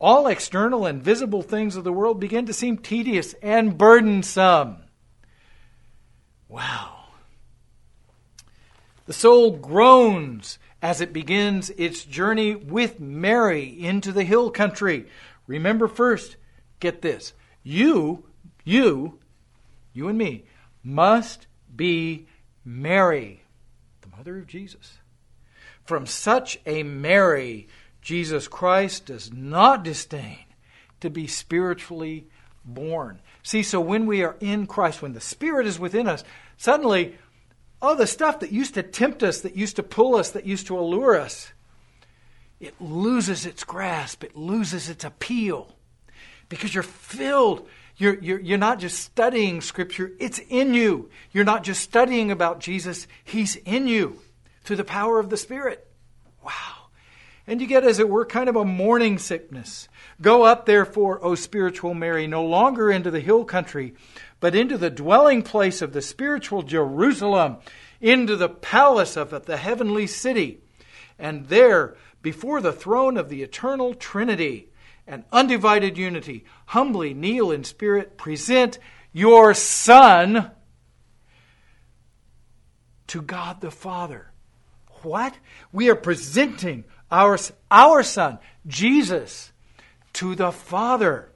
All 0.00 0.26
external 0.26 0.86
and 0.86 1.00
visible 1.00 1.42
things 1.42 1.76
of 1.76 1.84
the 1.84 1.92
world 1.92 2.18
begin 2.18 2.46
to 2.46 2.52
seem 2.52 2.78
tedious 2.78 3.32
and 3.34 3.78
burdensome. 3.78 4.78
Wow. 6.48 6.98
The 9.06 9.12
soul 9.12 9.52
groans 9.56 10.58
as 10.80 11.00
it 11.00 11.12
begins 11.12 11.70
its 11.70 12.04
journey 12.04 12.54
with 12.54 13.00
Mary 13.00 13.64
into 13.64 14.12
the 14.12 14.24
hill 14.24 14.50
country. 14.50 15.06
Remember 15.46 15.88
first, 15.88 16.36
get 16.80 17.02
this. 17.02 17.32
You, 17.62 18.24
you, 18.64 19.18
you 19.92 20.08
and 20.08 20.16
me, 20.16 20.44
must 20.82 21.46
be 21.74 22.26
Mary, 22.64 23.42
the 24.02 24.16
mother 24.16 24.38
of 24.38 24.46
Jesus. 24.46 24.98
From 25.84 26.06
such 26.06 26.60
a 26.66 26.82
Mary, 26.82 27.68
Jesus 28.02 28.46
Christ 28.46 29.06
does 29.06 29.32
not 29.32 29.82
disdain 29.82 30.44
to 31.00 31.10
be 31.10 31.26
spiritually 31.26 32.28
born. 32.64 33.20
See, 33.42 33.62
so 33.62 33.80
when 33.80 34.06
we 34.06 34.22
are 34.22 34.36
in 34.40 34.66
Christ, 34.66 35.00
when 35.00 35.14
the 35.14 35.20
Spirit 35.20 35.66
is 35.66 35.78
within 35.78 36.06
us, 36.06 36.24
suddenly 36.56 37.16
all 37.80 37.96
the 37.96 38.06
stuff 38.06 38.40
that 38.40 38.52
used 38.52 38.74
to 38.74 38.82
tempt 38.82 39.22
us, 39.22 39.40
that 39.42 39.56
used 39.56 39.76
to 39.76 39.82
pull 39.82 40.16
us, 40.16 40.30
that 40.32 40.46
used 40.46 40.66
to 40.66 40.78
allure 40.78 41.16
us, 41.16 41.52
it 42.60 42.74
loses 42.80 43.46
its 43.46 43.62
grasp, 43.64 44.24
it 44.24 44.36
loses 44.36 44.88
its 44.88 45.04
appeal, 45.04 45.76
because 46.48 46.74
you're 46.74 46.82
filled. 46.82 47.68
You're, 47.96 48.18
you're, 48.20 48.38
you're 48.38 48.58
not 48.58 48.78
just 48.78 49.00
studying 49.00 49.60
Scripture, 49.60 50.12
it's 50.20 50.38
in 50.38 50.72
you. 50.72 51.10
You're 51.32 51.44
not 51.44 51.64
just 51.64 51.82
studying 51.82 52.30
about 52.30 52.60
Jesus, 52.60 53.08
He's 53.24 53.56
in 53.56 53.88
you 53.88 54.20
through 54.62 54.76
the 54.76 54.84
power 54.84 55.18
of 55.18 55.30
the 55.30 55.36
Spirit. 55.36 55.84
Wow. 56.44 56.52
And 57.48 57.60
you 57.60 57.66
get, 57.66 57.82
as 57.82 57.98
it 57.98 58.08
were, 58.08 58.24
kind 58.24 58.48
of 58.48 58.56
a 58.56 58.64
morning 58.64 59.18
sickness. 59.18 59.88
Go 60.20 60.44
up, 60.44 60.66
therefore, 60.66 61.18
O 61.24 61.34
spiritual 61.34 61.94
Mary, 61.94 62.26
no 62.26 62.44
longer 62.44 62.90
into 62.90 63.10
the 63.10 63.20
hill 63.20 63.44
country, 63.44 63.94
but 64.40 64.54
into 64.54 64.78
the 64.78 64.90
dwelling 64.90 65.42
place 65.42 65.82
of 65.82 65.92
the 65.92 66.02
spiritual 66.02 66.62
Jerusalem, 66.62 67.56
into 68.00 68.36
the 68.36 68.48
palace 68.48 69.16
of 69.16 69.46
the 69.46 69.56
heavenly 69.56 70.06
city. 70.06 70.60
And 71.18 71.48
there, 71.48 71.96
before 72.22 72.60
the 72.60 72.72
throne 72.72 73.16
of 73.16 73.28
the 73.28 73.42
eternal 73.42 73.94
Trinity 73.94 74.68
and 75.06 75.24
undivided 75.32 75.98
unity, 75.98 76.44
humbly 76.66 77.14
kneel 77.14 77.50
in 77.50 77.64
spirit, 77.64 78.16
present 78.16 78.78
your 79.12 79.54
Son 79.54 80.50
to 83.08 83.22
God 83.22 83.60
the 83.60 83.70
Father. 83.70 84.30
What? 85.02 85.34
We 85.72 85.90
are 85.90 85.96
presenting 85.96 86.84
our, 87.10 87.38
our 87.70 88.02
Son, 88.02 88.38
Jesus, 88.66 89.52
to 90.14 90.34
the 90.34 90.52
Father, 90.52 91.32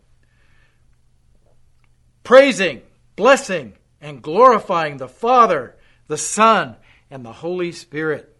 praising, 2.23 2.83
blessing, 3.17 3.75
and 4.03 4.21
glorifying 4.21 4.97
the 4.97 5.09
Father, 5.09 5.77
the 6.09 6.19
Son, 6.19 6.77
and 7.11 7.25
the 7.25 7.33
Holy 7.33 7.73
Spirit. 7.73 8.37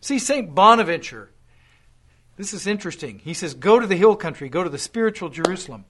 See, 0.00 0.18
St. 0.18 0.54
Bonaventure, 0.54 1.30
this 2.36 2.54
is 2.54 2.66
interesting. 2.66 3.18
He 3.18 3.34
says, 3.34 3.52
Go 3.52 3.78
to 3.78 3.86
the 3.86 3.96
hill 3.96 4.16
country, 4.16 4.48
go 4.48 4.64
to 4.64 4.70
the 4.70 4.78
spiritual 4.78 5.28
Jerusalem. 5.28 5.84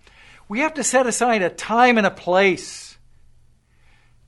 We 0.49 0.61
have 0.61 0.75
to 0.75 0.85
set 0.85 1.07
aside 1.07 1.43
a 1.43 1.49
time 1.49 1.97
and 1.97 2.07
a 2.07 2.11
place. 2.11 2.99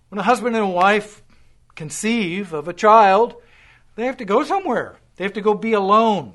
When 0.08 0.20
a 0.20 0.22
husband 0.22 0.54
and 0.54 0.64
a 0.64 0.68
wife 0.68 1.20
conceive 1.74 2.52
of 2.52 2.68
a 2.68 2.72
child, 2.72 3.34
they 3.96 4.06
have 4.06 4.18
to 4.18 4.24
go 4.24 4.44
somewhere. 4.44 4.98
They 5.16 5.24
have 5.24 5.32
to 5.32 5.40
go 5.40 5.54
be 5.54 5.72
alone. 5.72 6.34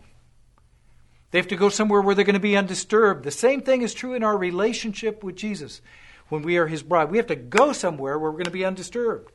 They 1.32 1.40
have 1.40 1.48
to 1.50 1.56
go 1.56 1.70
somewhere 1.70 2.02
where 2.02 2.16
they're 2.16 2.26
going 2.26 2.34
to 2.34 2.40
be 2.40 2.58
undisturbed. 2.58 3.24
The 3.24 3.32
same 3.32 3.62
thing 3.62 3.82
is 3.82 3.94
true 3.94 4.14
in 4.14 4.24
our 4.24 4.38
relationship 4.38 5.24
with 5.24 5.36
Jesus 5.36 5.82
when 6.30 6.42
we 6.42 6.58
are 6.58 6.68
his 6.68 6.84
bride. 6.84 7.12
We 7.12 7.18
have 7.18 7.28
to 7.28 7.36
go 7.36 7.74
somewhere 7.74 8.18
where 8.18 8.30
we're 8.30 8.38
going 8.38 8.46
to 8.46 8.52
be 8.52 8.66
undisturbed. 8.66 9.32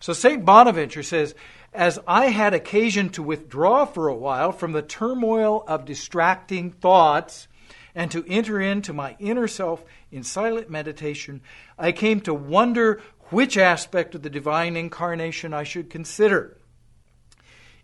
So 0.00 0.12
St. 0.12 0.44
Bonaventure 0.44 1.02
says, 1.02 1.34
As 1.72 1.98
I 2.06 2.26
had 2.26 2.54
occasion 2.54 3.08
to 3.10 3.22
withdraw 3.22 3.84
for 3.84 4.08
a 4.08 4.14
while 4.14 4.52
from 4.52 4.72
the 4.72 4.82
turmoil 4.82 5.64
of 5.66 5.84
distracting 5.84 6.70
thoughts 6.70 7.48
and 7.94 8.10
to 8.10 8.24
enter 8.28 8.60
into 8.60 8.92
my 8.92 9.16
inner 9.18 9.48
self 9.48 9.84
in 10.10 10.22
silent 10.22 10.70
meditation, 10.70 11.40
I 11.78 11.92
came 11.92 12.20
to 12.22 12.34
wonder 12.34 13.00
which 13.30 13.56
aspect 13.56 14.14
of 14.14 14.22
the 14.22 14.30
divine 14.30 14.76
incarnation 14.76 15.52
I 15.52 15.64
should 15.64 15.90
consider 15.90 16.58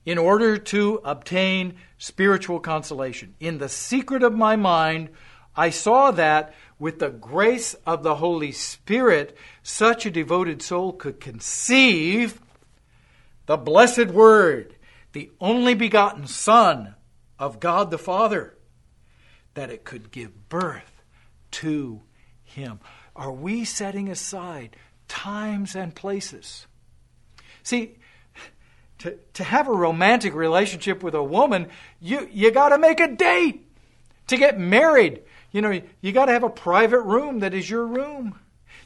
in 0.04 0.18
order 0.18 0.58
to 0.58 1.00
obtain 1.04 1.74
spiritual 1.98 2.60
consolation. 2.60 3.34
In 3.40 3.58
the 3.58 3.68
secret 3.68 4.22
of 4.22 4.34
my 4.34 4.56
mind, 4.56 5.10
I 5.54 5.70
saw 5.70 6.10
that 6.12 6.54
with 6.82 6.98
the 6.98 7.10
grace 7.10 7.74
of 7.86 8.02
the 8.02 8.16
Holy 8.16 8.50
Spirit, 8.50 9.36
such 9.62 10.04
a 10.04 10.10
devoted 10.10 10.60
soul 10.60 10.92
could 10.92 11.20
conceive 11.20 12.40
the 13.46 13.56
blessed 13.56 14.08
Word, 14.08 14.74
the 15.12 15.30
only 15.40 15.74
begotten 15.74 16.26
Son 16.26 16.96
of 17.38 17.60
God 17.60 17.92
the 17.92 17.98
Father, 17.98 18.58
that 19.54 19.70
it 19.70 19.84
could 19.84 20.10
give 20.10 20.48
birth 20.48 21.04
to 21.52 22.02
Him. 22.42 22.80
Are 23.14 23.30
we 23.30 23.64
setting 23.64 24.08
aside 24.08 24.76
times 25.06 25.76
and 25.76 25.94
places? 25.94 26.66
See, 27.62 27.94
to, 28.98 29.20
to 29.34 29.44
have 29.44 29.68
a 29.68 29.72
romantic 29.72 30.34
relationship 30.34 31.04
with 31.04 31.14
a 31.14 31.22
woman, 31.22 31.68
you, 32.00 32.28
you 32.32 32.50
got 32.50 32.70
to 32.70 32.78
make 32.78 32.98
a 32.98 33.06
date. 33.06 33.71
To 34.28 34.36
get 34.36 34.58
married, 34.58 35.22
you 35.50 35.60
know, 35.60 35.80
you 36.00 36.12
got 36.12 36.26
to 36.26 36.32
have 36.32 36.44
a 36.44 36.50
private 36.50 37.02
room 37.02 37.40
that 37.40 37.54
is 37.54 37.68
your 37.68 37.86
room. 37.86 38.38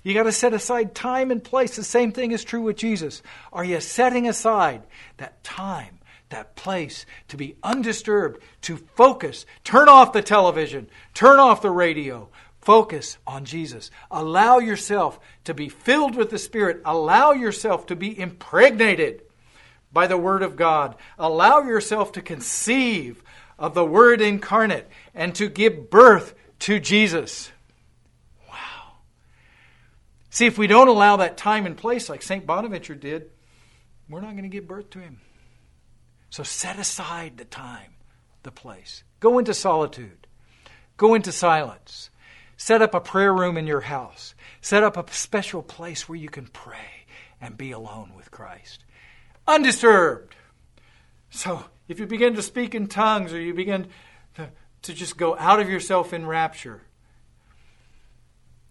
You 0.03 0.15
got 0.15 0.25
to 0.25 0.33
set 0.33 0.53
aside 0.53 0.95
time 0.95 1.31
and 1.31 1.43
place. 1.43 1.77
The 1.77 1.85
same 1.85 2.13
thing 2.13 2.31
is 2.33 2.45
true 2.45 2.63
with 2.63 2.77
Jesus. 2.77 3.23
Are 3.53 3.65
you 3.65 3.81
setting 3.81 4.29
aside 4.29 4.83
that 5.17 5.43
time, 5.43 5.99
that 6.29 6.55
place 6.55 7.07
to 7.29 7.37
be 7.37 7.57
undisturbed, 7.63 8.41
to 8.63 8.77
focus? 8.77 9.47
Turn 9.65 9.89
off 9.89 10.13
the 10.13 10.23
television, 10.23 10.89
turn 11.13 11.41
off 11.41 11.63
the 11.63 11.71
radio, 11.71 12.29
focus 12.61 13.19
on 13.27 13.45
Jesus. 13.45 13.91
Allow 14.11 14.59
yourself 14.59 15.19
to 15.45 15.55
be 15.55 15.69
filled 15.69 16.15
with 16.15 16.31
the 16.31 16.39
Spirit, 16.39 16.83
allow 16.85 17.33
yourself 17.33 17.87
to 17.87 17.97
be 17.97 18.19
impregnated 18.19 19.23
by 19.93 20.07
the 20.07 20.19
Word 20.19 20.43
of 20.43 20.57
God. 20.57 20.95
Allow 21.19 21.63
yourself 21.63 22.13
to 22.13 22.23
conceive 22.23 23.23
of 23.59 23.75
the 23.75 23.85
Word 23.85 24.21
incarnate 24.21 24.87
and 25.15 25.35
to 25.35 25.49
give 25.49 25.91
birth 25.91 26.35
to 26.61 26.81
Jesus. 26.81 27.51
Wow. 28.49 28.95
See, 30.31 30.47
if 30.47 30.59
we 30.59 30.67
don't 30.67 30.89
allow 30.89 31.17
that 31.17 31.37
time 31.37 31.67
and 31.67 31.77
place 31.77 32.09
like 32.09 32.23
St. 32.23 32.47
Bonaventure 32.47 32.95
did, 32.95 33.31
we're 34.09 34.21
not 34.21 34.33
going 34.33 34.43
to 34.43 34.49
give 34.49 34.69
birth 34.69 34.91
to 34.91 35.01
Him. 35.01 35.21
So 36.31 36.43
set 36.43 36.79
aside 36.79 37.37
the 37.37 37.45
time, 37.45 37.95
the 38.43 38.51
place. 38.51 39.05
Go 39.21 39.39
into 39.39 39.55
solitude, 39.55 40.27
go 40.97 41.15
into 41.15 41.33
silence. 41.33 42.11
Set 42.59 42.81
up 42.81 42.95
a 42.95 43.01
prayer 43.01 43.35
room 43.35 43.59
in 43.59 43.67
your 43.67 43.83
house. 43.83 44.35
Set 44.63 44.83
up 44.83 44.97
a 44.97 45.13
special 45.13 45.63
place 45.63 46.09
where 46.09 46.17
you 46.17 46.31
can 46.31 46.47
pray 46.47 47.05
and 47.39 47.55
be 47.55 47.71
alone 47.71 48.13
with 48.17 48.31
Christ 48.31 48.83
undisturbed. 49.47 50.35
So 51.31 51.65
if 51.89 51.99
you 51.99 52.07
begin 52.07 52.35
to 52.35 52.43
speak 52.43 52.75
in 52.75 52.89
tongues 52.89 53.33
or 53.33 53.41
you 53.41 53.55
begin 53.55 53.89
to, 54.35 54.51
to 54.83 54.95
just 54.95 55.17
go 55.17 55.37
out 55.37 55.61
of 55.61 55.69
yourself 55.69 56.13
in 56.13 56.27
rapture, 56.27 56.83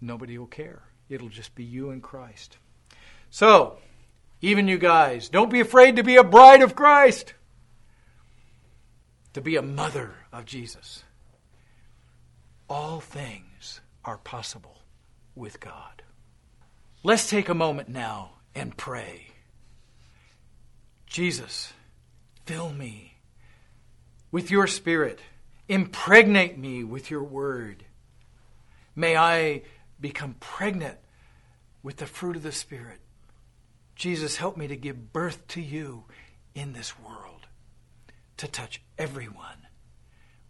nobody 0.01 0.37
will 0.37 0.47
care. 0.47 0.83
It'll 1.09 1.29
just 1.29 1.55
be 1.55 1.63
you 1.63 1.91
and 1.91 2.01
Christ. 2.01 2.57
So, 3.29 3.77
even 4.41 4.67
you 4.67 4.77
guys, 4.77 5.29
don't 5.29 5.51
be 5.51 5.59
afraid 5.59 5.95
to 5.95 6.03
be 6.03 6.17
a 6.17 6.23
bride 6.23 6.61
of 6.61 6.75
Christ, 6.75 7.33
to 9.33 9.41
be 9.41 9.55
a 9.55 9.61
mother 9.61 10.13
of 10.31 10.45
Jesus. 10.45 11.03
All 12.69 12.99
things 12.99 13.81
are 14.03 14.17
possible 14.17 14.81
with 15.35 15.59
God. 15.59 16.01
Let's 17.03 17.29
take 17.29 17.49
a 17.49 17.53
moment 17.53 17.89
now 17.89 18.31
and 18.55 18.75
pray. 18.75 19.27
Jesus, 21.05 21.71
fill 22.45 22.71
me 22.71 23.17
with 24.31 24.51
your 24.51 24.67
spirit. 24.67 25.19
Impregnate 25.67 26.57
me 26.57 26.83
with 26.83 27.09
your 27.09 27.23
word. 27.23 27.85
May 28.95 29.17
I 29.17 29.63
become 29.99 30.35
pregnant 30.39 30.97
with 31.81 31.97
the 31.97 32.05
fruit 32.05 32.35
of 32.35 32.43
the 32.43 32.51
Spirit. 32.51 32.99
Jesus, 33.95 34.37
help 34.37 34.57
me 34.57 34.67
to 34.67 34.75
give 34.75 35.13
birth 35.13 35.47
to 35.49 35.61
you 35.61 36.03
in 36.53 36.73
this 36.73 36.99
world, 36.99 37.47
to 38.37 38.47
touch 38.47 38.81
everyone 38.97 39.67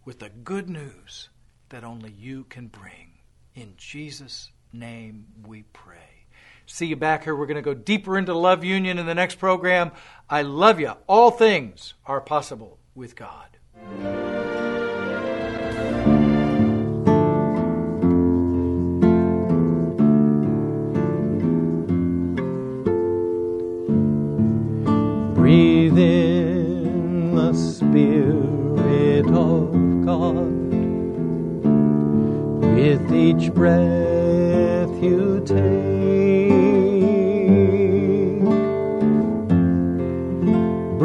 with 0.04 0.18
the 0.18 0.28
good 0.28 0.68
news 0.68 1.28
that 1.68 1.84
only 1.84 2.10
you 2.10 2.44
can 2.44 2.68
bring. 2.68 3.12
In 3.54 3.74
Jesus' 3.76 4.50
name 4.72 5.26
we 5.46 5.62
pray. 5.72 6.15
See 6.66 6.86
you 6.86 6.96
back 6.96 7.24
here. 7.24 7.36
We're 7.36 7.46
going 7.46 7.56
to 7.56 7.62
go 7.62 7.74
deeper 7.74 8.18
into 8.18 8.34
love 8.34 8.64
union 8.64 8.98
in 8.98 9.06
the 9.06 9.14
next 9.14 9.36
program. 9.36 9.92
I 10.28 10.42
love 10.42 10.80
you. 10.80 10.92
All 11.06 11.30
things 11.30 11.94
are 12.04 12.20
possible 12.20 12.78
with 12.94 13.14
God. 13.14 13.46
Breathe 25.34 25.96
in 25.96 27.36
the 27.36 27.52
Spirit 27.54 29.26
of 29.26 29.70
God 30.04 30.56
with 32.74 33.12
each 33.12 33.54
breath 33.54 34.90
you 35.00 35.44
take. 35.46 35.95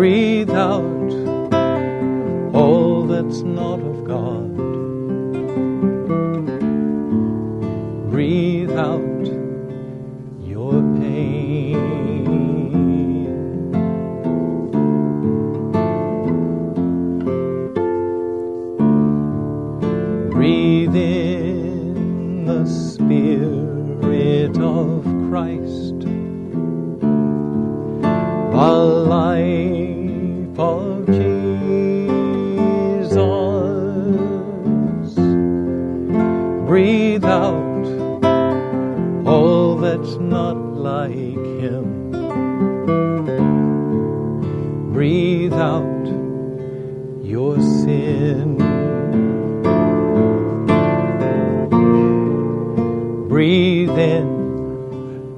Breathe 0.01 0.30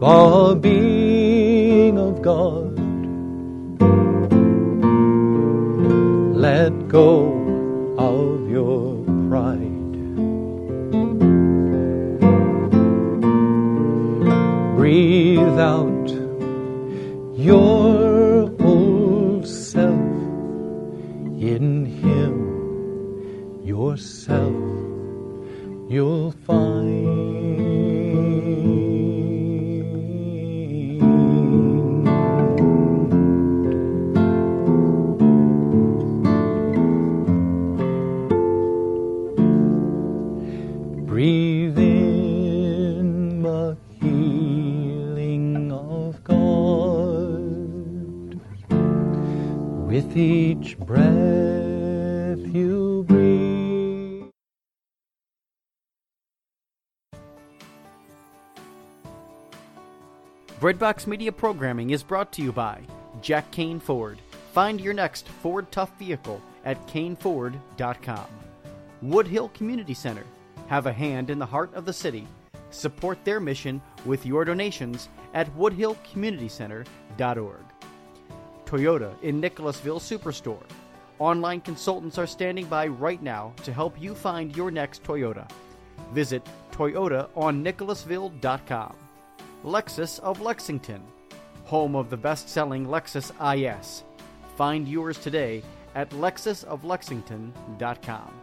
the 0.03 0.59
being 0.59 1.97
of 1.97 2.21
God. 2.21 2.77
Let 6.35 6.89
go 6.89 7.33
breath 51.13 52.56
you 52.56 53.04
breathe. 53.08 54.30
Breadbox 60.60 61.08
Media 61.08 61.32
programming 61.32 61.91
is 61.91 62.04
brought 62.04 62.32
to 62.34 62.41
you 62.41 62.52
by 62.52 62.82
Jack 63.21 63.49
Kain 63.52 63.80
Ford. 63.80 64.19
Find 64.54 64.80
your 64.80 64.93
next 64.93 65.28
Ford 65.28 65.71
Tough 65.71 65.97
vehicle 65.97 66.39
at 66.63 66.88
caneford.com. 66.88 68.28
Woodhill 69.04 69.54
Community 69.54 69.93
Center. 69.93 70.23
Have 70.67 70.86
a 70.86 70.93
hand 70.93 71.30
in 71.30 71.39
the 71.39 71.45
heart 71.45 71.73
of 71.73 71.84
the 71.86 71.91
city. 71.91 72.26
Support 72.69 73.26
their 73.26 73.41
mission 73.41 73.82
with 74.06 74.26
your 74.26 74.45
donations 74.45 75.10
at 75.34 75.54
woodhillcommunitycenter.org. 75.58 77.65
Toyota 78.65 79.13
in 79.21 79.39
Nicholasville 79.39 79.99
Superstore. 79.99 80.63
Online 81.19 81.62
consultants 81.62 82.17
are 82.17 82.28
standing 82.28 82.65
by 82.65 82.88
right 82.88 83.21
now 83.21 83.54
to 83.63 83.71
help 83.71 84.02
you 84.02 84.15
find 84.15 84.56
your 84.56 84.71
next 84.71 85.04
Toyota. 85.04 85.47
Visit 86.12 86.41
toyotaonnicholasville.com. 86.71 88.95
Lexus 89.63 90.19
of 90.19 90.41
Lexington, 90.41 91.04
home 91.65 91.95
of 91.95 92.10
the 92.10 92.17
best 92.17 92.49
selling 92.49 92.88
Lexus 92.88 93.32
IS. 93.39 94.04
Find 94.58 94.88
yours 94.88 95.17
today 95.17 95.63
at 95.95 96.10
lexusoflexington.com. 96.10 98.42